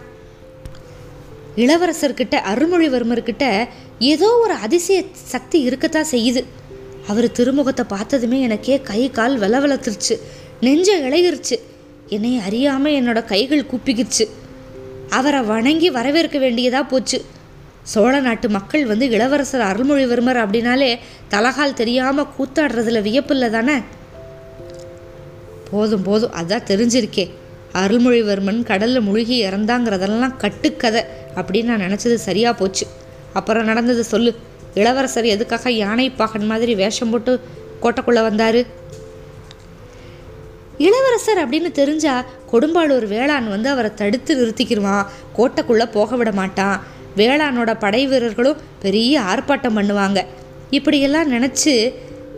இளவரசர்கிட்ட 1.57 2.41
அருள்மொழிவர்மர்கிட்ட 2.55 3.69
ஏதோ 3.99 4.39
ஒரு 4.43 4.55
அதிசய 4.55 5.03
சக்தி 5.13 5.61
இருக்கத்தான் 5.61 6.11
செய்யுது. 6.11 6.45
அவர் 7.09 7.33
திருமுகத்தை 7.33 7.85
பார்த்ததுமே 7.89 8.41
எனக்கே 8.41 8.81
கை 8.81 9.11
கால் 9.11 9.41
வெலவெலத்துருச்சு 9.41 10.19
நெஞ்ச 10.61 10.99
இளையிருச்சு. 10.99 11.57
என்னை 12.09 12.39
அறியாமல் 12.39 12.93
என்னோட 12.93 13.25
கைகள் 13.25 13.65
கூப்பிக்கிச்சு. 13.65 14.29
அவரை 15.09 15.41
வணங்கி 15.41 15.91
வரவேற்க 15.91 16.39
வேண்டியதாக 16.39 16.85
போச்சு. 16.85 17.25
சோழ 17.83 18.21
நாட்டு 18.21 18.49
மக்கள் 18.49 18.87
வந்து 18.87 19.11
இளவரசர் 19.11 19.61
அருள்மொழிவர்மர் 19.61 20.47
அப்படின்னாலே 20.47 20.99
தலகால் 21.31 21.73
தெரியாமல் 21.73 22.27
கூத்தாடுறதுல 22.39 23.03
வியப்பில்லை 23.03 23.51
தானே? 23.51 23.73
போதும் 25.71 26.03
போதும். 26.03 26.31
அதான் 26.33 26.63
தெரிஞ்சிருக்கே. 26.67 27.31
அருள்மொழிவர்மன் 27.73 28.63
கடலில் 28.63 29.01
முழுகி 29.01 29.45
இறந்தாங்கிறதெல்லாம் 29.45 30.37
கட்டுக்கதை 30.37 31.05
அப்படின்னு 31.35 31.65
நான் 31.65 31.81
நினச்சது 31.81 32.15
சரியாக 32.15 32.59
போச்சு. 32.59 32.87
அப்புறம் 33.33 33.65
நடந்தது 33.65 34.05
சொல்லு. 34.05 34.35
இளவரசர் 34.75 35.25
எதுக்காக 35.25 35.71
யானை 35.71 36.11
பாகன் 36.11 36.47
மாதிரி 36.47 36.75
வேஷம் 36.75 37.11
போட்டு 37.11 37.41
கோட்டைக்குள்ளே 37.83 38.23
வந்தார்? 38.23 38.83
இளவரசர் 40.79 41.41
அப்படின்னு 41.45 41.71
தெரிஞ்சா 41.73 42.25
கொடும்பாளூர் 42.53 43.07
வேளாண் 43.07 43.49
வந்து 43.49 43.69
அவரை 43.69 43.95
தடுத்து 43.95 44.33
நிறுத்திக்கிடுவான் 44.41 45.07
கோட்டைக்குள்ளே 45.37 45.87
போக 45.91 46.17
விட 46.17 46.33
மாட்டான். 46.33 46.83
வேளாணோட 47.17 47.79
படை 47.79 48.07
வீரர்களும் 48.07 48.61
பெரிய 48.81 49.21
ஆர்ப்பாட்டம் 49.21 49.77
பண்ணுவாங்க. 49.79 50.21
இப்படியெல்லாம் 50.71 51.33
நினச்சி 51.33 51.95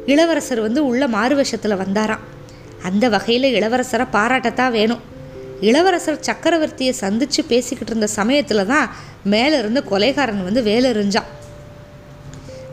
இளவரசர் 0.06 0.60
வந்து 0.60 0.86
உள்ள 0.86 1.06
மாறுவேஷத்தில் 1.06 1.80
வந்தாராம். 1.84 2.24
அந்த 2.82 3.08
வகையில் 3.08 3.48
இளவரசரை 3.58 4.06
பாராட்டத்தான் 4.12 4.70
வேணும். 4.70 5.02
இளவரசர் 5.60 6.24
சக்கரவர்த்தியை 6.28 6.90
சந்தித்து 6.90 7.44
பேசிக்கிட்டு 7.44 7.92
இருந்த 7.92 8.06
சமயத்தில் 8.06 8.66
தான் 8.66 8.90
மேலே 9.24 9.58
இருந்து 9.58 9.84
கொலைகாரன் 9.90 10.42
வந்து 10.42 10.62
வேலை 10.62 10.90
எறிஞ்சான் 10.90 11.30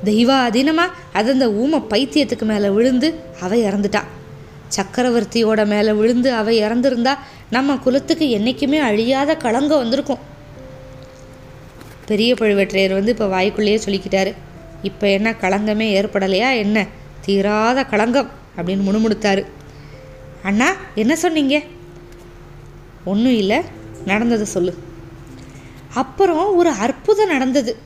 தெய்வாதீனமாக 0.04 0.96
அது 1.14 1.32
அந்த 1.32 1.48
ஊம 1.48 1.80
பைத்தியத்துக்கு 1.90 2.46
மேலே 2.46 2.70
விழுந்து 2.70 3.24
அவ 3.40 3.56
இறந்துட்டான் 3.56 4.10
சக்கரவர்த்தியோட 4.76 5.68
மேலே 5.68 5.92
விழுந்து 5.92 6.34
அவ 6.34 6.52
இறந்துருந்தா 6.52 7.14
நம்ம 7.50 7.76
குலத்துக்கு 7.76 8.30
என்றைக்குமே 8.30 8.78
அழியாத 8.78 9.36
களங்கம் 9.36 9.78
வந்திருக்கும். 9.78 10.32
பெரிய 12.06 12.34
பழுவேற்றையர் 12.34 12.94
வந்து 12.94 13.12
இப்போ 13.12 13.28
வாய்க்குள்ளேயே 13.28 13.80
சொல்லிக்கிட்டாரு. 13.86 14.34
இப்போ 14.82 15.10
என்ன 15.10 15.32
களங்கமே 15.32 15.88
ஏற்படலையா 16.00 16.58
என்ன? 16.58 16.88
தீராத 17.26 17.84
களங்கம் 17.84 18.30
அப்படின்னு 18.58 18.86
முணுமுணுத்தாரு. 18.88 19.46
அண்ணா 20.44 20.70
என்ன 20.96 21.16
சொன்னீங்க? 21.16 21.62
ஒன்றும் 23.06 23.38
இல்லை 23.38 23.62
நடந்ததை 24.06 24.46
சொல்லு. 24.46 24.74
அப்புறம் 25.94 26.56
ஒரு 26.56 26.70
அற்புதம் 26.70 27.28
நடந்தது. 27.28 27.78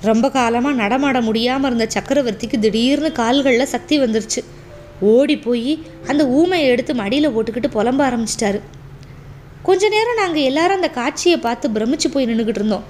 ரொம்ப 0.00 0.30
காலமாக 0.30 0.74
நடமாட 0.74 1.20
முடியாமல் 1.20 1.74
இருந்த 1.74 2.00
சக்கரவர்த்திக்கு 2.00 2.58
திடீர்னு 2.58 3.12
கால்களில் 3.12 3.72
சக்தி 3.74 4.00
வந்துருச்சு. 4.00 4.40
ஓடி 5.00 5.36
போய் 5.38 5.72
அந்த 6.08 6.22
ஊமையை 6.38 6.66
எடுத்து 6.72 6.94
மடியில் 6.94 7.32
போட்டுக்கிட்டு 7.34 7.70
புலம்ப 7.76 8.00
ஆரம்பிச்சிட்டாரு. 8.08 8.60
கொஞ்ச 9.62 9.88
நேரம் 9.88 10.20
நாங்கள் 10.22 10.46
எல்லாரும் 10.50 10.76
அந்த 10.76 10.90
காட்சியை 10.90 11.38
பார்த்து 11.38 11.68
பிரமிச்சு 11.68 12.08
போய் 12.12 12.28
நின்றுக்கிட்டு 12.30 12.62
இருந்தோம். 12.62 12.86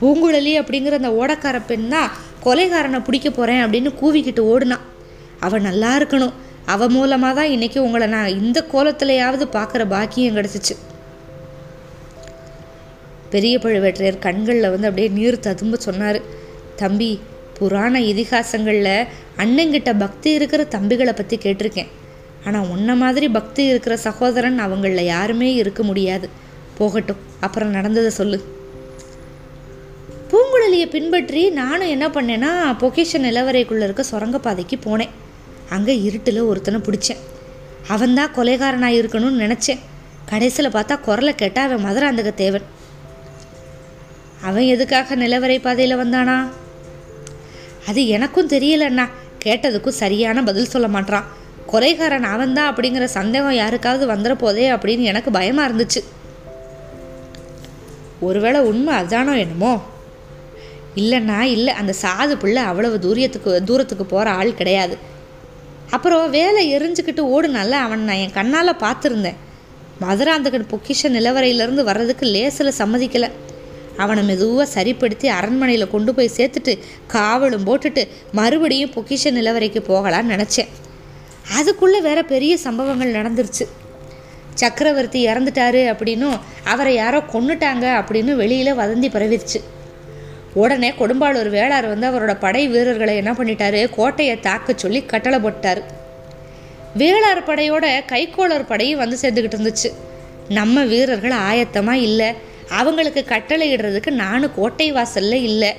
பூங்குழலி 0.00 0.52
அப்படிங்கிற 0.60 0.98
அந்த 1.00 1.10
ஓடக்கார 1.20 1.56
பெண் 1.66 1.88
தான் 1.88 2.10
கொலைகாரனை 2.44 3.00
பிடிக்க 3.06 3.30
போகிறேன் 3.30 3.62
அப்படின்னு 3.64 3.90
கூவிக்கிட்டு 4.00 4.42
ஓடுனான் 4.52 4.86
அவள் 5.46 5.66
நல்லா 5.68 5.90
இருக்கணும். 5.98 6.34
அவள் 6.66 6.92
மூலமாக 6.96 7.34
தான் 7.34 7.52
இன்றைக்கி 7.54 7.78
உங்களை 7.78 8.06
நான் 8.06 8.36
இந்த 8.40 8.58
கோலத்திலையாவது 8.72 9.44
பார்க்குற 9.56 9.84
பாக்கியம் 9.94 10.36
கிடச்சிச்சு. 10.36 10.74
பெரிய 13.30 13.58
பழுவேற்றையர் 13.58 14.18
கண்களில் 14.18 14.70
வந்து 14.70 14.88
அப்படியே 14.88 15.08
நீர் 15.08 15.44
ததும்ப 15.46 15.76
சொன்னார். 15.76 16.20
தம்பி 16.76 17.20
புராண 17.58 18.00
இதிகாசங்களில் 18.00 19.06
அண்ணங்கிட்ட 19.42 19.90
பக்தி 19.98 20.30
இருக்கிற 20.38 20.62
தம்பிகளை 20.74 21.12
பற்றி 21.16 21.36
கேட்டிருக்கேன். 21.44 21.90
ஆனால் 22.46 22.68
உன்ன 22.74 22.94
மாதிரி 23.02 23.26
பக்தி 23.28 23.62
இருக்கிற 23.64 23.94
சகோதரன் 24.06 24.58
அவங்களில் 24.58 25.10
யாருமே 25.14 25.48
இருக்க 25.54 25.82
முடியாது. 25.82 26.26
போகட்டும் 26.78 27.22
அப்புறம் 27.40 27.74
நடந்ததை 27.76 28.10
சொல்லு. 28.10 28.38
பூங்குழலியை 30.30 30.86
பின்பற்றி 30.94 31.42
நானும் 31.50 31.92
என்ன 31.94 32.06
பண்ணேன்னா 32.08 32.50
பொக்கேஷன் 32.82 33.26
நிலவரைக்குள்ளே 33.28 33.86
இருக்க 33.88 34.04
சுரங்கப்பாதைக்கு 34.10 34.76
போனேன். 34.86 35.14
அங்கே 35.68 35.94
இருட்டில் 36.02 36.48
ஒருத்தனை 36.50 36.80
பிடிச்சேன். 36.86 37.22
அவன்தான் 37.94 38.34
கொலைகாரனாக 38.36 38.98
இருக்கணும்னு 39.00 39.42
நினச்சேன். 39.44 39.82
கடைசியில் 40.30 40.74
பார்த்தா 40.74 40.94
குரலை 41.00 41.32
கேட்டால் 41.34 41.66
அவன் 41.68 41.84
மதுராந்தக 41.86 42.30
தேவன். 42.34 42.66
அவன் 44.48 44.66
எதுக்காக 44.74 45.16
நிலவரை 45.16 45.58
பாதையில் 45.60 46.00
வந்தானா? 46.02 46.36
அது 47.88 48.00
எனக்கும் 48.16 48.48
தெரியலண்ணா. 48.48 49.06
கேட்டதுக்கும் 49.44 49.98
சரியான 50.02 50.42
பதில் 50.42 50.64
சொல்ல 50.64 50.88
மாட்டான் 50.88 51.26
கொலைகாரன் 51.72 52.22
அவன்தான் 52.22 52.74
அப்படிங்கிற 52.74 53.04
சந்தேகம் 53.04 53.52
யாருக்காவது 53.52 54.06
வந்துட 54.12 54.34
போதே 54.34 54.70
அப்படின்னு 54.70 55.02
எனக்கு 55.02 55.30
பயமாக 55.30 55.72
இருந்துச்சு. 55.72 56.04
ஒருவேளை 58.20 58.60
உண்மை 58.60 58.94
அதானோ 58.94 59.38
என்னமோ? 59.38 59.82
இல்லைன்னா 60.96 61.40
இல்லை 61.40 61.74
அந்த 61.74 61.94
சாது 62.02 62.38
பிள்ளை 62.38 62.62
அவ்வளவு 62.62 63.00
தூரியத்துக்கு 63.02 63.64
தூரத்துக்கு 63.64 64.04
போகிற 64.04 64.30
ஆள் 64.30 64.54
கிடையாது. 64.54 64.98
அப்புறம் 65.90 66.30
வேலை 66.30 66.76
எரிஞ்சுக்கிட்டு 66.76 67.22
ஓடுனால 67.36 67.70
அவன் 67.70 68.04
நான் 68.04 68.16
என் 68.16 68.32
கண்ணால் 68.32 68.76
பார்த்துருந்தேன். 68.76 69.36
மதுராந்தகன் 70.00 70.66
பொக்கிஷ 70.70 71.02
நிலவரையிலேருந்து 71.02 71.84
வர்றதுக்கு 71.84 72.26
லேசில் 72.26 72.78
சம்மதிக்கலை. 72.78 73.30
அவனை 74.04 74.22
மெதுவாக 74.30 74.66
சரிப்படுத்தி 74.76 75.28
அரண்மனையில் 75.38 75.92
கொண்டு 75.94 76.12
போய் 76.14 76.36
சேர்த்துட்டு 76.36 76.72
காவலும் 77.14 77.66
போட்டுட்டு 77.68 78.02
மறுபடியும் 78.38 78.94
பொக்கிஷ 78.96 79.32
நிலவரைக்கு 79.38 79.80
போகலான்னு 79.90 80.34
நினச்சேன். 80.34 80.70
அதுக்குள்ளே 81.58 82.00
வேற 82.08 82.20
பெரிய 82.32 82.54
சம்பவங்கள் 82.66 83.16
நடந்துருச்சு. 83.18 83.66
சக்கரவர்த்தி 84.60 85.20
இறந்துட்டாரு 85.26 85.82
அப்படின்னும் 85.92 86.38
அவரை 86.72 86.94
யாரோ 86.94 87.18
கொன்னுட்டாங்க 87.32 87.86
அப்படின்னு 88.00 88.32
வெளியில் 88.40 88.78
வதந்தி 88.80 89.08
பரவிருச்சு. 89.14 89.60
உடனே 90.62 90.90
கொடும்பாளூர் 90.90 91.48
வேளார் 91.56 91.86
வந்து 91.92 92.06
அவரோட 92.10 92.32
படை 92.44 92.62
வீரர்களை 92.68 93.14
என்ன 93.20 93.32
பண்ணிட்டாரு? 93.32 93.80
கோட்டையை 93.96 94.36
தாக்க 94.46 94.72
சொல்லி 94.76 95.00
கட்டளை 95.12 95.38
போட்டார். 95.38 95.80
வேளார் 97.00 97.48
படையோட 97.48 97.86
கைக்கோளர் 98.12 98.70
படையும் 98.72 99.02
வந்து 99.02 99.18
சேர்ந்துக்கிட்டு 99.22 99.58
இருந்துச்சு. 99.58 99.90
நம்ம 100.58 100.84
வீரர்கள் 100.92 101.36
ஆயத்தமாக 101.50 102.06
இல்லை. 102.08 102.30
அவங்களுக்கு 102.78 103.22
கட்டளை 103.32 103.66
இடுறதுக்கு 103.74 104.10
நானும் 104.24 104.56
கோட்டை 104.58 104.88
வாசல்ல 104.96 105.36
இல்லை. 105.50 105.70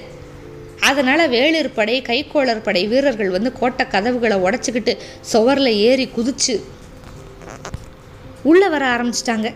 அதனால் 0.89 1.23
வேளிர் 1.33 1.69
படை 1.77 1.95
கைக்கோளர் 2.09 2.63
படை 2.67 2.83
வீரர்கள் 2.91 3.35
வந்து 3.35 3.51
கோட்டை 3.59 3.83
கதவுகளை 3.93 4.37
உடச்சிக்கிட்டு 4.45 4.93
சுவரில் 5.31 5.71
ஏறி 5.89 6.05
குதிச்சு 6.15 6.55
உள்ளே 8.51 8.67
வர 8.73 8.83
ஆரம்பிச்சிட்டாங்க. 8.95 9.49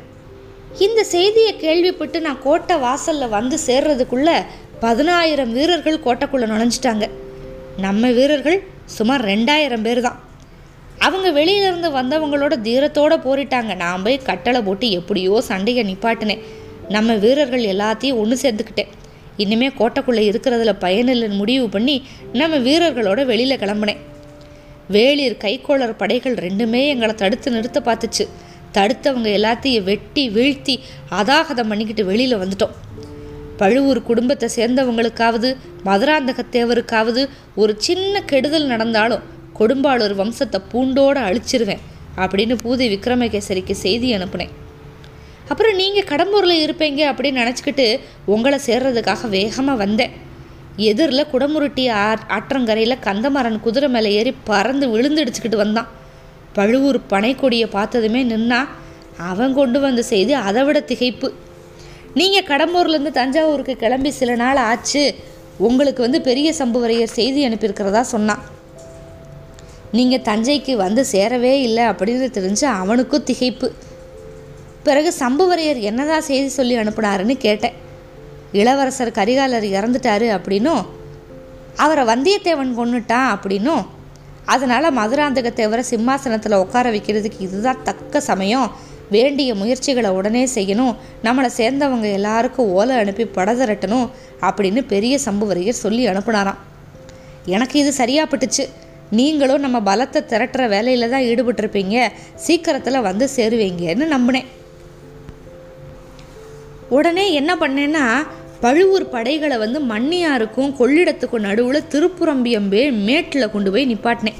இந்த 0.86 1.01
செய்தியை 1.13 1.54
கேள்விப்பட்டு 1.63 2.18
நான் 2.27 2.44
கோட்டை 2.46 2.75
வாசலில் 2.86 3.34
வந்து 3.38 3.58
சேர்றதுக்குள்ளே 3.68 4.36
பதினாயிரம் 4.84 5.54
வீரர்கள் 5.58 6.04
கோட்டைக்குள்ளே 6.06 6.48
நுழைஞ்சிட்டாங்க. 6.51 7.06
நம்ம 7.86 8.10
வீரர்கள் 8.18 8.60
சுமார் 8.98 9.24
ரெண்டாயிரம் 9.32 9.86
பேர் 9.88 10.01
தான் 10.08 10.20
அவங்க 11.06 11.30
வெளியிலேருந்து 11.39 11.89
வந்தவங்களோட 12.00 12.54
தீரத்தோடு 12.68 13.15
போரிட்டாங்க. 13.25 13.72
நான் 13.84 14.04
போய் 14.06 14.18
கட்டளை 14.30 14.62
போட்டு 14.68 14.88
எப்படியோ 15.00 15.42
சண்டையை 15.50 15.84
நிப்பாட்டினேன். 15.89 16.44
நம்ம 16.89 17.15
வீரர்கள் 17.15 17.63
எல்லாத்தையும் 17.74 18.20
ஒன்று 18.22 18.36
சேர்ந்துக்கிட்டேன். 18.42 18.92
இனிமேல் 19.38 19.77
கோட்டைக்குள்ளே 19.80 20.24
இருக்கிறதுல 20.32 20.74
பயனில்லைன்னு 20.84 21.39
முடிவு 21.42 21.70
பண்ணி 21.70 21.96
நம்ம 22.34 22.58
வீரர்களோட 22.58 23.25
வெளியில் 23.25 23.62
கிளம்புனேன். 23.63 24.01
வேளிர் 24.92 25.38
கைக்கோளர் 25.44 26.00
படைகள் 26.01 26.36
ரெண்டுமே 26.36 26.81
எங்களை 26.88 27.16
தடுத்து 27.16 27.51
நிறுத்த 27.51 27.79
பார்த்துச்சு. 27.86 28.25
தடுத்தவங்க 28.77 29.29
எல்லாத்தையும் 29.40 29.83
வெட்டி 29.83 30.24
வீழ்த்தி 30.29 30.79
அதாகதம் 31.20 31.70
பண்ணிக்கிட்டு 31.70 32.05
வெளியில் 32.05 32.42
வந்துட்டோம். 32.42 32.75
பழுவூர் 33.57 34.01
குடும்பத்தை 34.03 34.50
சேர்ந்தவங்களுக்காவது 34.55 35.55
மதுராந்தகத்தேவருக்காவது 35.86 37.22
ஒரு 37.55 37.75
சின்ன 37.77 38.22
கெடுதல் 38.22 38.66
நடந்தாலும் 38.66 39.24
கொடும்பாளூர் 39.60 40.16
வம்சத்தை 40.22 40.60
பூண்டோடு 40.72 41.20
அழிச்சிருவேன் 41.20 41.83
அப்படின்னு 42.18 42.55
பூதி 42.64 42.88
விக்ரமகேசரிக்கு 42.94 43.72
செய்தி 43.72 44.16
அனுப்புனேன். 44.16 44.53
அப்புறம் 45.51 45.75
நீங்கள் 45.81 46.08
கடம்பூரில் 46.12 46.62
இருப்பீங்க 46.66 47.01
அப்படின்னு 47.10 47.42
நினச்சிக்கிட்டு 47.44 47.88
உங்களை 48.34 48.58
சேர்றதுக்காக 48.68 49.29
வேகமாக 49.36 49.81
வந்தேன். 49.84 50.14
எதிரில் 50.90 51.29
குடமுருட்டி 51.34 51.84
ஆ 52.00 52.05
ஆற்றங்கரையில் 52.38 53.03
கந்தமரன் 53.08 53.60
குதிரை 53.66 53.90
மேலே 53.96 54.10
ஏறி 54.20 54.34
பறந்து 54.50 54.86
விழுந்துடிச்சுக்கிட்டு 54.94 55.62
வந்தான். 55.64 55.92
பழுவூர் 56.58 57.00
பனைக்கொடியை 57.14 57.68
பார்த்ததுமே 57.77 58.24
நின்னா 58.31 58.60
அவன் 59.29 59.55
கொண்டு 59.60 59.79
வந்த 59.86 60.01
செய்தி 60.12 60.34
அதை 60.48 60.62
விட 60.68 60.79
திகைப்பு. 60.92 61.27
நீங்கள் 62.20 62.50
கடம்பூர்லேருந்து 62.51 63.14
தஞ்சாவூருக்கு 63.22 63.74
கிளம்பி 63.84 64.12
சில 64.20 64.36
நாள் 64.44 64.60
ஆச்சு 64.70 65.03
உங்களுக்கு 65.68 66.01
வந்து 66.05 66.20
பெரிய 66.27 66.50
சம்புவரையர் 66.60 67.18
செய்தி 67.20 67.42
அனுப்பியிருக்கிறதா 67.48 68.03
சொன்னான். 68.14 68.44
நீங்கள் 69.98 70.25
தஞ்சைக்கு 70.29 70.74
வந்து 70.86 71.01
சேரவே 71.12 71.53
இல்லை 71.68 71.84
அப்படின்னு 71.92 72.29
தெரிஞ்சு 72.38 72.66
அவனுக்கும் 72.81 73.27
திகைப்பு. 73.29 73.68
பிறகு 74.88 75.10
சம்புவரையர் 75.20 75.80
என்னதான் 75.90 76.28
செய்தி 76.30 76.50
சொல்லி 76.50 76.76
அனுப்புனாருன்னு 76.78 77.36
கேட்டேன். 77.38 77.76
இளவரசர் 78.52 79.18
கரிகாலர் 79.20 79.68
இறந்துட்டாரு 79.78 80.28
அப்படின்னும் 80.38 80.84
அவரை 81.84 82.04
வந்தியத்தேவன் 82.12 82.74
கொண்டுட்டான் 82.80 83.30
அப்படின்னும் 83.36 83.84
அதனால் 84.54 84.96
மதுராந்தகத்தேவரை 84.98 85.84
சிம்மாசனத்தில் 85.92 86.62
உட்கார 86.64 86.92
வைக்கிறதுக்கு 86.92 87.40
இதுதான் 87.40 87.84
தக்க 87.84 88.20
சமயம். 88.20 88.68
வேண்டிய 89.10 89.50
முயற்சிகளை 89.56 90.10
உடனே 90.10 90.44
செய்யணும். 90.54 90.94
நம்மளை 91.24 91.50
சேர்ந்தவங்க 91.58 92.08
எல்லாருக்கும் 92.12 92.72
ஓலை 92.78 92.96
அனுப்பி 92.98 93.26
படதரட்டணும் 93.38 94.08
அப்படின்னு 94.42 94.82
பெரிய 94.94 95.16
சம்புவரையர் 95.26 95.84
சொல்லி 95.84 96.04
அனுப்புனாராம். 96.08 96.62
எனக்கு 97.56 97.76
இது 97.80 97.92
சரியாப்பட்டுச்சு. 97.98 98.66
நீங்களும் 99.12 99.64
நம்ம 99.66 99.80
பலத்தை 99.90 100.22
திரட்டுற 100.32 100.64
வேலையில் 100.70 101.10
தான் 101.10 101.28
ஈடுபட்டிருப்பீங்க. 101.30 101.98
சீக்கிரத்தில் 102.36 103.06
வந்து 103.08 103.28
சேருவீங்கன்னு 103.36 104.08
நம்பினேன். 104.16 104.50
உடனே 106.90 107.34
என்ன 107.34 107.56
பண்ணேன்னா 107.56 108.06
பழுவூர் 108.62 109.10
படைகளை 109.10 109.58
வந்து 109.58 109.80
மண்ணியாருக்கும் 109.80 110.76
கொள்ளிடத்துக்கும் 110.80 111.46
நடுவில் 111.48 111.88
திருப்புரம்பியம்பே 111.92 112.92
மேட்டில் 112.92 113.50
கொண்டு 113.50 113.72
போய் 113.72 113.96
நிப்பாட்டினேன். 113.96 114.40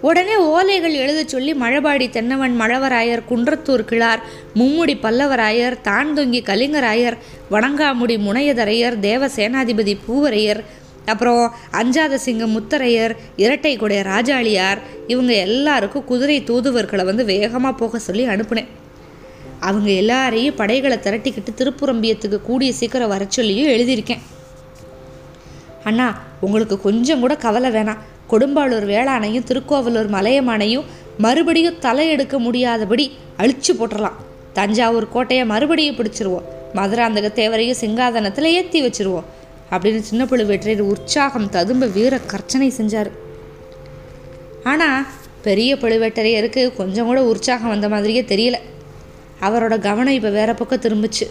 உடனே 0.00 0.36
ஓலைகள் 0.36 0.92
எழுத 0.92 1.24
சொல்லி 1.24 1.54
மழபாடி 1.54 2.10
தென்னவன் 2.10 2.60
மழவராயர் 2.60 3.22
குன்றத்தூர் 3.30 3.84
கிழார் 3.84 4.20
மும்முடி 4.54 4.96
பல்லவராயர் 5.02 5.76
தான்தொங்கி 5.82 6.42
கலிங்கராயர் 6.42 7.16
வணங்காமுடி 7.50 8.18
முனையதரையர் 8.18 9.00
தேவ 9.00 9.26
சேனாதிபதி 9.26 9.96
பூவரையர் 10.08 10.62
அப்புறம் 11.06 11.54
அஞ்சாத 11.70 12.18
சிங்க 12.18 12.46
முத்தரையர் 12.46 13.16
இரட்டை 13.36 13.76
கொடைய 13.76 14.02
ராஜாளியார் 14.02 14.78
இவங்க 15.06 15.32
எல்லாருக்கும் 15.32 16.04
குதிரை 16.04 16.44
தூதுவர்களை 16.44 17.04
வந்து 17.04 17.24
வேகமாக 17.24 17.76
போக 17.76 17.98
சொல்லி 17.98 18.26
அனுப்புனேன். 18.26 18.82
அவங்க 19.68 19.90
எல்லாரையும் 19.90 20.54
படைகளை 20.54 20.96
திரட்டிக்கிட்டு 20.96 21.52
திருப்புரம்பியத்துக்கு 21.58 22.38
கூடிய 22.40 22.72
சீக்கிரம் 22.72 23.08
வர 23.08 23.24
சொல்லியும் 23.28 23.72
எழுதியிருக்கேன். 23.72 24.22
அண்ணா 25.84 26.06
உங்களுக்கு 26.40 26.76
கொஞ்சம் 26.80 27.20
கூட 27.20 27.36
கவலை 27.36 27.70
வேணாம். 27.70 28.02
கொடும்பாளூர் 28.30 28.86
வேளாணையும் 28.92 29.48
திருக்கோவலூர் 29.48 30.10
மலையமானையும் 30.10 30.84
மறுபடியும் 31.18 31.80
தலையெடுக்க 31.82 32.38
முடியாதபடி 32.38 33.06
அழிச்சு 33.38 33.72
போட்டுடலாம் 33.78 34.18
தஞ்சாவூர் 34.52 35.08
கோட்டையை 35.08 35.46
மறுபடியும் 35.46 35.96
பிடிச்சிருவோம். 35.96 36.46
மதுராந்தக 36.74 37.28
தேவரையும் 37.40 37.80
சிங்காதனத்தில் 37.80 38.54
ஏற்றி 38.58 38.78
வச்சிருவோம். 38.86 39.28
அப்படின்னு 39.70 40.00
சின்ன 40.00 40.24
பழுவேற்றையர் 40.24 40.88
உற்சாகம் 40.92 41.48
ததும்ப 41.48 41.86
வீர 41.86 42.20
கர்ச்சனை 42.32 42.68
செஞ்சார். 42.80 43.10
ஆனால் 44.64 45.06
பெரிய 45.42 45.70
பழுவேட்டரையருக்கு 45.74 46.62
கொஞ்சம் 46.76 47.06
கூட 47.06 47.24
உற்சாகம் 47.24 47.68
வந்த 47.68 47.88
மாதிரியே 47.88 48.22
தெரியல. 48.22 48.58
அவரோட 49.46 49.78
கவனம் 49.78 50.14
இப்போ 50.14 50.30
வேற 50.30 50.54
பக்கம் 50.54 50.84
திரும்பிச்சு. 50.86 51.26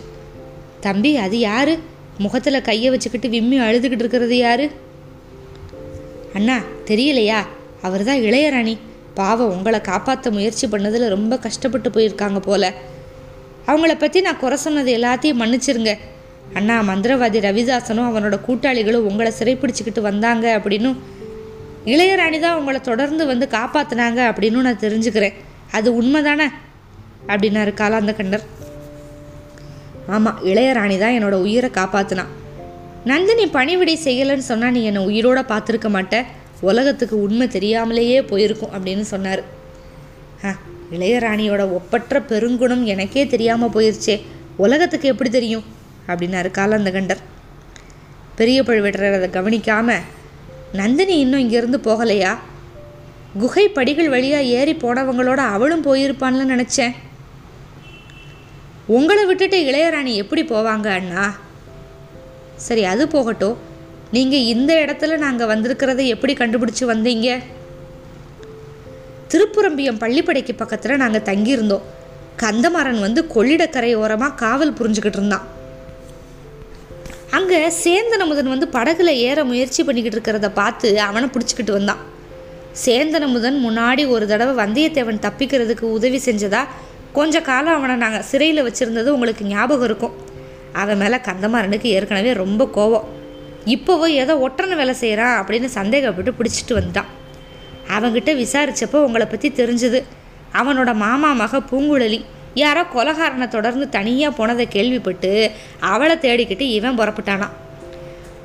தம்பி 0.80 1.18
அது 1.18 1.40
யாரு? 1.40 1.80
முகத்தில் 2.18 2.62
கையை 2.62 2.90
வச்சுக்கிட்டு 2.90 3.30
விம்மி 3.30 3.60
அழுதுகிட்டு 3.60 4.04
இருக்கிறது 4.06 4.38
யாரு? 4.38 4.72
அண்ணா 6.34 6.58
தெரியலையா? 6.86 7.40
அவர் 7.82 8.04
தான் 8.04 8.18
இளையராணி 8.18 8.78
பாவம் 9.14 9.50
உங்களை 9.50 9.82
காப்பாற்ற 9.82 10.32
முயற்சி 10.32 10.68
பண்ணதில் 10.68 11.08
ரொம்ப 11.08 11.38
கஷ்டப்பட்டு 11.38 11.90
போயிருக்காங்க 11.90 12.40
போல. 12.40 12.74
அவங்கள 13.68 13.94
பற்றி 13.98 14.22
நான் 14.22 14.40
குறை 14.40 14.58
சொன்னது 14.58 14.98
எல்லாத்தையும் 14.98 15.42
மன்னிச்சிருங்க. 15.42 15.92
அண்ணா 16.54 16.76
மந்திரவாதி 16.82 17.40
ரவிதாசனும் 17.40 18.10
அவனோட 18.10 18.38
கூட்டாளிகளும் 18.48 19.08
உங்களை 19.10 19.32
சிறைப்பிடிச்சிக்கிட்டு 19.40 20.02
வந்தாங்க 20.02 20.46
அப்படின்னும் 20.58 20.98
இளையராணி 21.86 22.40
தான் 22.40 22.58
உங்களை 22.58 22.80
தொடர்ந்து 22.82 23.26
வந்து 23.26 23.48
காப்பாற்றினாங்க 23.52 24.20
அப்படின்னு 24.30 24.68
நான் 24.68 24.84
தெரிஞ்சுக்கிறேன். 24.86 25.34
அது 25.72 26.02
உண்மைதானே? 26.02 26.48
அப்படின்னாரு 27.28 27.74
காலாந்த 27.82 28.14
கண்டர் 28.20 28.46
ஆமாம் 30.08 30.40
இளையராணி 30.44 30.96
தான் 31.00 31.16
என்னோட 31.18 31.36
உயிரை 31.48 31.70
காப்பாற்றினான் 31.70 32.32
நந்தினி 33.06 33.46
பணிவிடை 33.48 33.96
செய்யலைன்னு 34.04 34.50
சொன்னால் 34.52 34.72
நீ 34.72 34.84
என்னை 34.84 35.02
உயிரோட 35.06 35.40
பார்த்துருக்க 35.52 35.90
மாட்டேன் 35.90 36.26
உலகத்துக்கு 36.62 37.16
உண்மை 37.22 37.48
தெரியாமலேயே 37.48 38.22
போயிருக்கும் 38.22 38.74
அப்படின்னு 38.76 39.02
சொன்னார். 39.02 39.42
ஆ 40.46 40.52
இளையராணியோட 40.92 41.72
ஒப்பற்ற 41.72 42.22
பெருங்குணம் 42.22 42.86
எனக்கே 42.86 43.28
தெரியாமல் 43.28 43.70
போயிருச்சே. 43.70 44.16
உலகத்துக்கு 44.58 45.08
எப்படி 45.08 45.30
தெரியும்? 45.30 45.64
அப்படின்னாரு 46.08 46.50
காலந்தகண்டர். 46.58 47.22
பெரிய 48.36 48.62
பழுவேட்டரர் 48.62 49.18
அதை 49.18 49.30
கவனிக்காம 49.30 49.98
நந்தினி 50.74 51.20
இன்னும் 51.20 51.44
இங்கேருந்து 51.44 51.80
போகலையா? 51.90 52.32
குகை 53.40 53.70
படிகள் 53.70 54.10
வழியாக 54.10 54.44
ஏறி 54.44 54.74
போனவங்களோட 54.74 55.42
அவளும் 55.56 55.86
போயிருப்பான்ல 55.86 56.46
நினச்சேன். 56.54 56.96
உங்களை 58.88 59.26
விட்டுட்டு 59.26 59.58
இளையராணி 59.58 60.14
எப்படி 60.16 60.42
போவாங்க 60.42 60.86
அண்ணா? 60.86 61.36
சரி 62.56 62.84
அது 62.84 63.08
போகட்டும். 63.08 63.58
நீங்கள் 64.12 64.48
இந்த 64.54 64.74
இடத்துல 64.74 65.18
நாங்கள் 65.18 65.48
வந்திருக்கிறத 65.48 66.06
எப்படி 66.06 66.34
கண்டுபிடிச்சு 66.34 66.86
வந்தீங்க? 66.94 67.42
திருப்புரம்பியம் 69.32 70.02
பள்ளிப்படைக்கு 70.04 70.54
பக்கத்தில் 70.58 71.02
நாங்கள் 71.04 71.28
தங்கியிருந்தோம். 71.30 71.82
கந்தமாறன் 72.38 73.00
வந்து 73.00 73.28
கொள்ளிடக்கரை 73.36 73.96
ஓரமாக 73.96 74.34
காவல் 74.34 74.78
புரிஞ்சுக்கிட்டு 74.80 75.20
இருந்தான். 75.20 75.48
அங்கே 77.32 77.70
சேந்தனமுதன் 77.84 78.54
வந்து 78.54 78.68
படகுல 78.68 79.10
ஏற 79.10 79.44
முயற்சி 79.44 79.84
பண்ணிக்கிட்டு 79.84 80.18
இருக்கிறத 80.18 80.50
பார்த்து 80.50 81.02
அவனை 81.02 81.30
பிடிச்சிக்கிட்டு 81.30 81.72
வந்தான். 81.72 82.02
சேந்தனமுதன் 82.86 83.58
முன்னாடி 83.66 84.08
ஒரு 84.08 84.28
தடவை 84.28 84.66
வந்தியத்தேவன் 84.66 85.24
தப்பிக்கிறதுக்கு 85.26 85.82
உதவி 85.82 86.22
செஞ்சதா 86.26 86.68
கொஞ்ச 87.18 87.36
காலம் 87.48 87.78
அவனை 87.78 87.96
நாங்கள் 88.04 88.28
சிறையில் 88.30 88.66
வச்சுருந்தது 88.68 89.10
உங்களுக்கு 89.16 89.44
ஞாபகம் 89.54 89.88
இருக்கும். 89.90 90.14
அவன் 90.82 91.00
மேலே 91.02 91.18
கந்தமாறனுக்கு 91.28 91.88
ஏற்கனவே 91.96 92.32
ரொம்ப 92.44 92.64
கோவம். 92.78 93.08
இப்போவோ 93.74 94.08
ஏதோ 94.22 94.34
ஒற்றனை 94.46 94.76
வேலை 94.80 94.94
செய்கிறான் 95.02 95.36
அப்படின்னு 95.42 95.70
சந்தேகப்பட்டு 95.80 96.32
பிடிச்சிட்டு 96.38 96.74
வந்துட்டான். 96.78 97.10
அவங்கிட்ட 97.96 98.32
விசாரித்தப்போ 98.44 99.00
உங்களை 99.08 99.26
பற்றி 99.34 99.50
தெரிஞ்சுது. 99.60 100.00
அவனோட 100.60 100.92
மாமா 101.04 101.30
மக 101.42 101.60
பூங்குழலி 101.72 102.20
யாரோ 102.62 102.82
கொலகாரனை 102.96 103.48
தொடர்ந்து 103.56 103.86
தனியாக 103.96 104.38
போனதை 104.40 104.66
கேள்விப்பட்டு 104.76 105.32
அவளை 105.92 106.16
தேடிக்கிட்டு 106.26 106.66
இவன் 106.78 106.98
புறப்பட்டானான் 107.00 107.54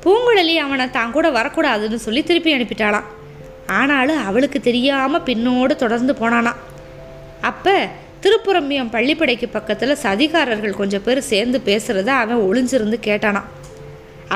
பூங்குழலி 0.03 0.53
அவனை 0.65 0.85
தான் 0.97 1.15
கூட 1.15 1.27
வரக்கூடாதுன்னு 1.37 1.99
சொல்லி 2.05 2.21
திருப்பி 2.29 2.51
அனுப்பிட்டாளாம். 2.57 3.07
ஆனாலும் 3.79 4.21
அவளுக்கு 4.29 4.59
தெரியாமல் 4.67 5.25
பின்னோடு 5.29 5.73
தொடர்ந்து 5.83 6.13
போனானா. 6.21 6.53
அப்போ 7.49 7.75
திருப்புரம்பியம் 8.23 8.91
பள்ளிப்படைக்கு 8.93 9.47
பக்கத்தில் 9.51 9.99
சதிகாரர்கள் 10.03 10.79
கொஞ்சம் 10.79 11.03
பேர் 11.03 11.19
சேர்ந்து 11.31 11.57
பேசுகிறத 11.65 12.09
அவன் 12.21 12.41
ஒளிஞ்சிருந்து 12.47 12.97
கேட்டானான் 13.07 13.49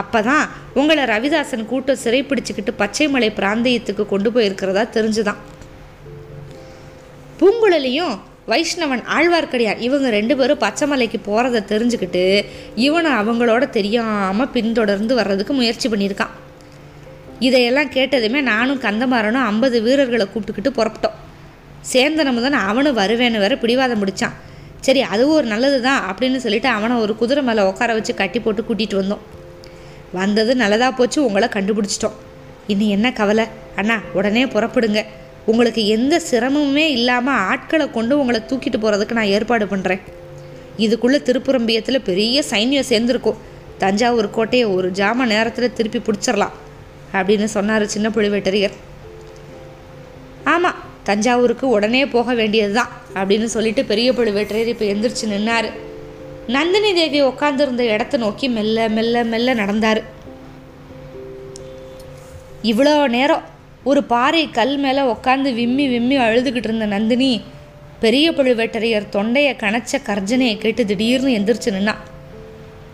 அப்போ 0.01 0.19
தான் 0.21 0.45
உங்களை 0.73 1.03
ரவிதாசன் 1.03 1.65
கூட்டம் 1.65 1.99
சிறைப்பிடிச்சுக்கிட்டு 2.03 2.71
பச்சைமலை 2.77 3.29
பிராந்தியத்துக்கு 3.39 4.03
கொண்டு 4.05 4.29
போயிருக்கிறதா 4.31 4.83
தெரிஞ்சுதான். 4.97 5.41
பூங்குழலியும் 7.39 8.15
வைஷ்ணவன் 8.51 9.03
ஆழ்வார்க்கடியார் 9.15 9.83
இவங்க 9.87 10.07
ரெண்டு 10.09 10.37
பேரும் 10.37 10.63
பச்சைமலைக்கு 10.63 11.19
போகிறத 11.27 11.63
தெரிஞ்சுக்கிட்டு 11.73 12.23
இவனை 12.85 13.11
அவங்களோட 13.11 13.69
தெரியாமல் 13.69 14.51
பின்தொடர்ந்து 14.55 15.15
வர்றதுக்கு 15.15 15.53
முயற்சி 15.53 15.89
பண்ணியிருக்கான். 15.89 16.33
இதையெல்லாம் 17.39 17.93
கேட்டதுமே 17.97 18.41
நானும் 18.51 18.81
கந்தமாறனும் 18.81 19.45
ஐம்பது 19.51 19.81
வீரர்களை 19.81 20.27
கூப்பிட்டுக்கிட்டு 20.33 20.77
புறப்பட்டோம். 20.79 21.19
சேந்தனம் 21.91 22.41
தான் 22.41 22.67
அவனும் 22.69 22.97
வருவேன்னு 22.97 23.39
வேற 23.39 23.55
பிடிவாதம் 23.55 24.01
முடித்தான் 24.01 24.35
சரி 24.81 25.01
அதுவும் 25.13 25.35
ஒரு 25.35 25.47
நல்லது 25.47 25.81
தான் 25.81 26.01
அப்படின்னு 26.09 26.35
சொல்லிட்டு 26.35 26.67
அவனை 26.67 26.95
ஒரு 26.95 27.15
குதிரை 27.15 27.43
மேலே 27.43 27.61
உட்கார 27.61 27.93
வச்சு 27.93 28.13
கட்டி 28.13 28.39
போட்டு 28.39 28.61
கூட்டிகிட்டு 28.61 28.95
வந்தோம். 29.01 29.23
வந்தது 30.13 30.55
நல்லதாக 30.55 30.91
போச்சு 30.95 31.19
உங்களை 31.25 31.47
கண்டுபிடிச்சிட்டோம். 31.47 32.17
இனி 32.67 32.89
என்ன 32.89 33.07
கவலை? 33.11 33.45
அண்ணா 33.75 33.97
உடனே 34.13 34.45
புறப்படுங்க. 34.45 35.01
உங்களுக்கு 35.45 35.87
எந்த 35.87 36.21
சிரமமுமே 36.31 36.85
இல்லாமல் 36.97 37.33
ஆட்களை 37.33 37.91
கொண்டு 37.91 38.19
உங்களை 38.19 38.41
தூக்கிட்டு 38.49 38.77
போகிறதுக்கு 38.77 39.17
நான் 39.19 39.33
ஏற்பாடு 39.35 39.65
பண்ணுறேன் 39.65 40.01
இதுக்குள்ளே 40.77 41.19
திருப்புரம்பியத்தில் 41.27 42.05
பெரிய 42.09 42.43
சைன்யம் 42.51 42.89
சேர்ந்துருக்கும். 42.91 43.41
தஞ்சாவூர் 43.77 44.29
கோட்டையை 44.29 44.67
ஒரு 44.67 44.91
ஜாம 44.91 45.25
நேரத்தில் 45.25 45.73
திருப்பி 45.73 45.99
பிடிச்சிடலாம் 45.99 46.53
அப்படின்னு 47.13 47.43
சொன்னார் 47.43 47.85
சின்ன 47.85 48.09
புழுவேட்டரையர் 48.09 48.75
தஞ்சாவூருக்கு 51.03 51.65
உடனே 51.69 52.01
போக 52.15 52.33
வேண்டியது 52.39 52.73
தான் 52.73 52.91
அப்படின்னு 53.19 53.47
சொல்லிட்டு 53.55 53.81
பெரிய 53.91 54.09
பழுவேட்டரையர் 54.11 54.71
இப்போ 54.73 54.85
எந்திரிச்சு 54.93 55.25
நின்னார். 55.33 55.67
நந்தினி 56.47 56.91
தேவி 56.93 57.19
உட்காந்துருந்த 57.21 57.83
இடத்த 57.95 58.17
நோக்கி 58.17 58.47
மெல்ல 58.49 58.87
மெல்ல 58.89 59.23
மெல்ல 59.23 59.53
நடந்தார். 59.53 60.01
இவ்வளோ 62.71 62.95
நேரம் 63.07 63.43
ஒரு 63.83 64.03
பாறை 64.03 64.43
கல் 64.51 64.77
மேலே 64.77 65.01
உட்காந்து 65.13 65.49
விம்மி 65.53 65.85
விம்மி 65.87 66.17
அழுதுகிட்டு 66.17 66.69
இருந்த 66.69 66.85
நந்தினி 66.85 67.31
பெரிய 68.03 68.31
பழுவேட்டரையர் 68.31 69.09
தொண்டையை 69.09 69.53
கணச்ச 69.63 69.99
கர்ஜனையை 70.07 70.55
கேட்டு 70.57 70.85
திடீர்னு 70.85 71.35
எந்திரிச்சு 71.37 71.71
நின்னா. 71.75 71.95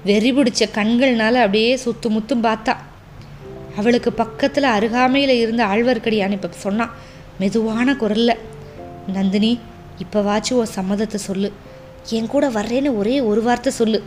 வெறி 0.03 0.31
பிடிச்ச 0.31 0.63
கண்கள்னால 0.77 1.35
அப்படியே 1.45 1.71
சுத்து 1.85 2.09
முத்தும் 2.09 2.43
பார்த்தா. 2.43 2.73
அவளுக்கு 3.79 4.11
பக்கத்தில் 4.13 4.67
அருகாமையில் 4.77 5.39
இருந்த 5.41 5.61
ஆழ்வார்க்கடியான் 5.65 6.35
இப்போ 6.37 6.49
சொன்னான் 6.65 6.93
மெதுவான 7.39 7.93
குரல்ல 8.01 8.31
நந்தினி 9.15 9.51
இப்போவாச்சும் 10.03 10.59
உன் 10.61 10.75
சம்மதத்தை 10.77 11.19
சொல்லு. 11.27 11.49
என் 12.17 12.31
கூட 12.33 12.45
வர்றேன்னு 12.49 12.91
ஒரே 13.01 13.15
ஒரு 13.29 13.41
வார்த்தை 13.47 13.71
சொல்லு. 13.79 13.99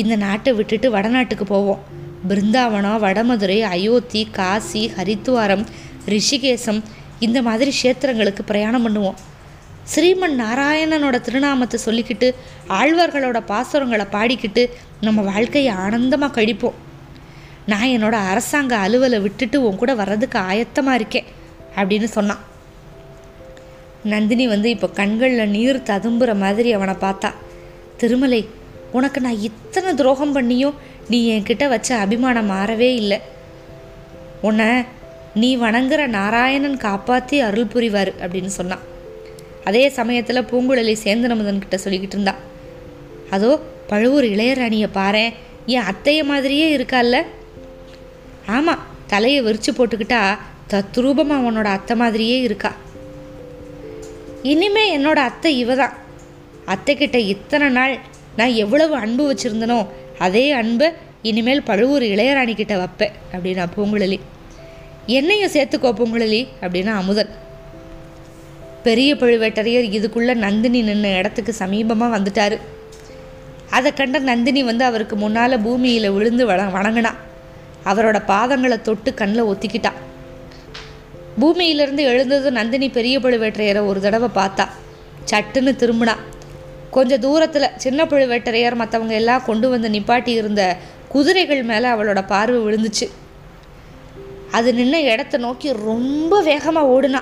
இந்த 0.00 0.14
நாட்டை 0.16 0.52
விட்டுட்டு 0.58 0.88
வடநாட்டுக்கு 0.96 1.46
போவோம். 1.54 1.82
பிருந்தாவனம் 2.28 3.02
வடமதுரை 3.04 3.58
அயோத்தி 3.74 4.22
காசி 4.38 4.82
ஹரித்துவாரம் 4.96 5.64
ரிஷிகேசம் 6.12 6.80
இந்த 7.26 7.38
மாதிரி 7.48 7.70
க்ஷேத்திரங்களுக்கு 7.80 8.42
பிரயாணம் 8.50 8.84
பண்ணுவோம். 8.86 9.18
ஸ்ரீமன் 9.92 10.36
நாராயணனோட 10.42 11.16
திருநாமத்தை 11.26 11.78
சொல்லிக்கிட்டு 11.86 12.28
ஆழ்வார்களோட 12.78 13.38
பாசுரங்களை 13.50 14.06
பாடிக்கிட்டு 14.16 14.62
நம்ம 15.06 15.22
வாழ்க்கையை 15.30 15.72
ஆனந்தமாக 15.84 16.34
கழிப்போம். 16.38 16.78
நான் 17.72 17.92
என்னோட 17.96 18.16
அரசாங்க 18.32 18.74
அலுவலை 18.86 19.20
விட்டுட்டு 19.26 19.56
உன் 19.66 19.80
கூட 19.82 19.94
வர்றதுக்கு 19.94 20.38
ஆயத்தமாக 20.50 20.98
இருக்கேன். 21.00 21.28
அப்படின்னு 21.76 22.08
சொன்னான். 22.16 22.42
நந்தினி 24.12 24.46
வந்து 24.54 24.68
இப்போ 24.70 24.88
கண்களில் 25.00 25.52
நீர் 25.56 25.86
ததும்புற 25.90 26.30
மாதிரி 26.44 26.72
அவனை 26.72 26.94
பார்த்தா. 27.04 27.30
திருமலை 28.00 28.42
உனக்கு 28.98 29.20
நான் 29.20 29.44
இத்தனை 29.48 29.90
துரோகம் 29.94 30.34
பண்ணியும் 30.36 30.74
நீ 31.12 31.18
என்கிட்ட 31.34 31.64
வச்ச 31.68 31.88
அபிமானம் 32.04 32.50
மாறவே 32.50 32.90
இல்லை. 33.02 33.18
உன்னை 34.48 34.68
நீ 35.42 35.48
வணங்குற 35.56 36.00
நாராயணன் 36.18 36.76
காப்பாற்றி 36.86 37.36
அருள் 37.40 37.72
புரிவார் 37.74 38.12
அப்படின்னு 38.22 38.52
சொன்னான். 38.58 38.84
அதே 39.68 39.84
சமயத்தில் 39.98 40.48
பூங்குழலி 40.50 40.94
சேந்தனமுதன் 41.04 41.62
கிட்ட 41.62 41.76
சொல்லிக்கிட்டு 41.84 42.16
இருந்தான். 42.18 42.42
அதோ 43.30 43.50
பழுவூர் 43.90 44.26
இளையராணியை 44.34 44.88
பாரேன் 45.00 45.32
என் 45.74 45.88
அத்தைய 45.90 46.20
மாதிரியே 46.24 46.66
இருக்கால்ல? 46.76 47.16
ஆமாம் 48.56 48.84
தலையை 49.12 49.40
விரிச்சு 49.46 49.70
போட்டுக்கிட்டா 49.76 50.20
தத்ரூபமாக 50.74 51.46
உன்னோட 51.48 51.68
அத்தை 51.76 51.94
மாதிரியே 52.02 52.38
இருக்கா? 52.46 52.72
இனிமே 54.52 54.84
என்னோட 54.96 55.18
அத்தை 55.28 55.50
இவ 55.62 55.74
தான் 55.74 55.94
அத்தைக்கிட்ட 56.72 57.18
இத்தனை 57.34 57.68
நாள் 57.78 57.94
நான் 58.38 58.58
எவ்வளவு 58.64 58.94
அன்பு 59.04 59.24
வச்சுருந்தனோ 59.30 59.78
அதே 60.26 60.44
அன்பை 60.60 60.88
இனிமேல் 61.28 61.66
பழுவூர் 61.68 62.04
இளையராணி 62.12 62.54
கிட்ட 62.54 62.74
வைப்பேன் 62.80 63.14
அப்படின்னா 63.32 63.64
பூங்குழலி. 63.74 64.18
என்னையும் 65.18 65.52
சேர்த்துக்கோ 65.54 65.90
பூங்குழலி 65.98 66.40
அப்படின்னா 66.62 66.92
அமுதன். 67.00 67.30
பெரிய 68.86 69.10
பழுவேட்டரையர் 69.20 69.86
இதுக்குள்ளே 69.96 70.34
நந்தினி 70.44 70.80
நின்ன 70.88 71.12
இடத்துக்கு 71.18 71.52
சமீபமாக 71.60 72.14
வந்துட்டார். 72.16 72.56
அதை 73.76 73.90
கண்ட 74.00 74.18
நந்தினி 74.30 74.62
வந்து 74.70 74.84
அவருக்கு 74.88 75.16
முன்னால் 75.22 75.62
பூமியில் 75.66 76.14
விழுந்து 76.16 76.46
வண 76.50 76.66
வணங்கினா. 76.76 77.12
அவரோட 77.90 78.18
பாதங்களை 78.32 78.78
தொட்டு 78.88 79.12
கண்ணில் 79.20 79.48
ஒத்திக்கிட்டான் 79.52 80.00
பூமியிலிருந்து 81.38 82.02
எழுந்தது 82.02 82.50
நந்தினி 82.50 82.88
பெரிய 82.88 83.18
பழுவேட்டரையரை 83.18 83.86
ஒரு 83.86 84.00
தடவை 84.00 84.28
பார்த்தா. 84.34 84.68
சட்டுன்னு 85.30 85.72
திரும்பினா. 85.74 86.16
கொஞ்சம் 86.90 87.20
தூரத்தில் 87.20 87.68
சின்ன 87.76 88.04
பழுவேட்டரையர் 88.04 88.74
மற்றவங்க 88.74 89.08
எல்லாம் 89.08 89.44
கொண்டு 89.44 89.68
வந்து 89.68 89.88
நிப்பாட்டி 89.88 90.28
இருந்த 90.28 90.76
குதிரைகள் 91.08 91.62
மேலே 91.62 91.88
அவளோட 91.88 92.26
பார்வை 92.26 92.60
விழுந்துச்சு. 92.60 93.10
அது 94.50 94.72
நின்ன 94.72 94.92
இடத்த 94.92 95.38
நோக்கி 95.38 95.72
ரொம்ப 95.72 96.42
வேகமாக 96.42 97.00
ஓடுனா. 97.00 97.20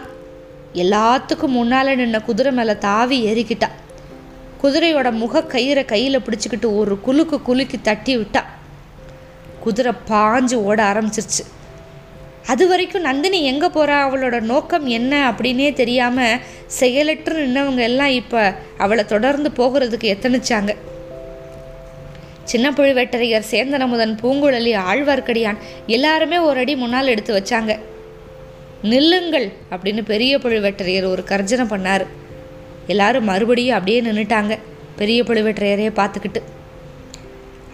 எல்லாத்துக்கும் 0.75 1.47
முன்னால் 1.47 1.87
நின்ன 1.87 2.25
குதிரை 2.25 2.53
மேலே 2.53 2.79
தாவி 2.79 3.27
ஏறிக்கிட்டா. 3.27 3.69
குதிரையோட 4.63 5.13
முக 5.13 5.41
கயிறை 5.41 5.85
கையில் 5.85 6.21
பிடிச்சிக்கிட்டு 6.21 6.77
ஒரு 6.77 7.01
குலுக்கு 7.01 7.43
குலுக்கி 7.43 7.81
தட்டி 7.81 8.17
விட்டா. 8.17 8.43
குதிரை 9.61 9.93
பாஞ்சு 10.09 10.55
ஓட 10.55 10.93
ஆரம்பிச்சிருச்சு. 10.93 11.62
அது 12.51 12.65
வரைக்கும் 12.69 13.07
நந்தினி 13.09 13.39
எங்கே 13.51 13.69
போகிறா 13.75 13.97
அவளோட 14.05 14.41
நோக்கம் 14.41 14.87
என்ன 14.87 15.13
அப்படின்னே 15.31 15.73
தெரியாமல் 15.73 16.41
செயலற்று 16.79 17.35
நின்னவங்க 17.43 17.83
எல்லாம் 17.91 18.15
இப்போ 18.21 18.41
அவளை 18.85 19.05
தொடர்ந்து 19.05 19.51
போகிறதுக்கு 19.61 20.07
எத்தனிச்சாங்க. 20.15 20.73
சின்ன 22.45 22.67
பழுவேட்டரையர் 22.79 23.49
சேந்தனமுதன் 23.51 24.15
பூங்குழலி 24.23 24.73
ஆழ்வார்க்கடியான் 24.89 25.61
எல்லாருமே 25.87 26.39
ஒரு 26.39 26.61
அடி 26.63 26.75
முன்னால் 26.75 27.13
எடுத்து 27.15 27.33
வச்சாங்க. 27.39 27.73
நில்லுங்கள் 28.93 29.49
அப்படின்னு 29.73 30.03
பெரிய 30.13 30.39
பழுவேட்டரையர் 30.39 31.13
ஒரு 31.15 31.25
கர்ஜனை 31.25 31.67
பண்ணார். 31.75 32.07
எல்லாரும் 32.87 33.29
மறுபடியும் 33.33 33.77
அப்படியே 33.79 34.01
நின்றுட்டாங்க 34.01 34.55
பெரிய 34.97 35.23
பழுவேட்டரையரையே 35.29 35.93
பார்த்துக்கிட்டு. 36.01 36.41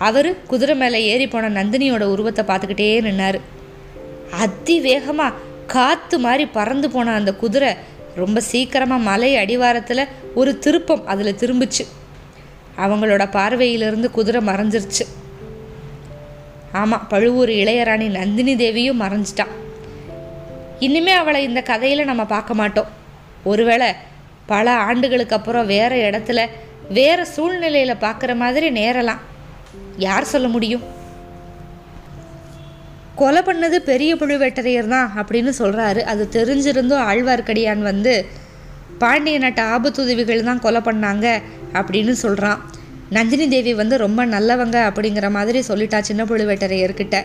அவர் 0.09 0.29
குதிரை 0.47 0.77
மேலே 0.77 0.99
ஏறி 1.13 1.27
போன 1.29 1.49
நந்தினியோட 1.49 2.05
உருவத்தை 2.15 2.45
பார்த்துக்கிட்டே 2.51 2.91
நின்னார். 3.07 3.39
அதிவேகமாக 4.31 5.35
காற்று 5.67 6.19
மாதிரி 6.19 6.47
பறந்து 6.47 6.91
போன 6.91 7.13
அந்த 7.13 7.35
குதிரை 7.35 7.75
ரொம்ப 8.15 8.41
சீக்கிரமாக 8.41 9.03
மலை 9.03 9.37
அடிவாரத்தில் 9.37 10.07
ஒரு 10.35 10.59
திருப்பம் 10.59 11.07
அதில் 11.07 11.35
திரும்பிச்சு. 11.35 11.87
அவங்களோட 12.77 13.31
பார்வையிலிருந்து 13.31 14.11
குதிரை 14.11 14.45
மறைஞ்சிருச்சு. 14.47 15.07
ஆமாம் 16.73 17.09
பழுவூர் 17.09 17.49
இளையராணி 17.49 18.11
நந்தினி 18.11 18.57
தேவியும் 18.57 19.01
மறைஞ்சிட்டான். 19.01 19.55
இனிமே 20.79 21.13
அவளை 21.13 21.43
இந்த 21.43 21.63
கதையில் 21.63 22.05
நம்ம 22.05 22.25
பார்க்க 22.25 22.55
மாட்டோம். 22.55 22.87
ஒருவேளை 23.45 23.93
பல 24.47 24.77
ஆண்டுகளுக்கு 24.77 25.37
அப்புறம் 25.37 25.67
வேற 25.67 26.11
இடத்துல 26.11 26.47
வேறு 26.89 27.27
சூழ்நிலையில் 27.27 28.01
பார்க்குற 28.01 28.37
மாதிரி 28.37 28.71
நேரலாம். 28.71 29.19
யார் 29.97 30.25
சொல்ல 30.25 30.49
முடியும்? 30.49 30.83
கொலை 33.21 33.41
பண்ணது 33.43 33.77
பெரிய 33.91 34.17
புழுவேட்டரையர் 34.17 34.93
தான் 34.95 35.09
அப்படின்னு 35.21 35.53
சொல்கிறாரு 35.61 36.01
அது 36.01 36.29
தெரிஞ்சிருந்தும் 36.37 37.07
ஆழ்வார்க்கடியான் 37.11 37.83
வந்து 37.83 38.13
பாண்டிய 38.99 39.39
நாட்டு 39.39 39.63
ஆபத்துதவிகள் 39.63 40.49
தான் 40.49 40.61
கொலை 40.61 40.81
பண்ணாங்க 40.89 41.27
அப்படின்னு 41.73 42.11
சொல்கிறான் 42.11 42.61
நந்தினி 43.17 43.49
தேவி 43.49 43.75
வந்து 43.75 43.97
ரொம்ப 43.97 44.27
நல்லவங்க 44.27 44.79
அப்படிங்கிற 44.89 45.31
மாதிரி 45.31 45.61
சொல்லிட்டா 45.69 45.99
சின்ன 46.01 46.25
புழுவேட்டரையர்கிட்ட. 46.25 47.17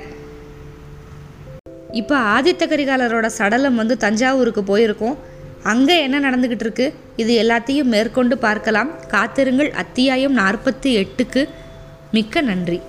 இப்போ 1.91 2.15
ஆதித்த 2.35 2.63
கரிகாலரோட 2.67 3.25
சடலம் 3.25 3.75
வந்து 3.75 3.97
தஞ்சாவூருக்கு 3.97 4.63
போயிருக்கோம். 4.71 5.17
அங்கே 5.63 6.01
என்ன 6.01 6.19
நடந்துக்கிட்டு 6.19 6.65
இருக்கு? 6.67 6.93
இது 7.15 7.33
எல்லாத்தையும் 7.43 7.91
மேற்கொண்டு 7.95 8.37
பார்க்கலாம். 8.37 8.89
காத்திருங்கள். 9.07 9.71
அத்தியாயம் 9.83 10.37
நாற்பத்தி 10.37 10.91
எட்டுக்கு 11.01 11.43
மிக்க 12.11 12.41
நன்றி. 12.41 12.79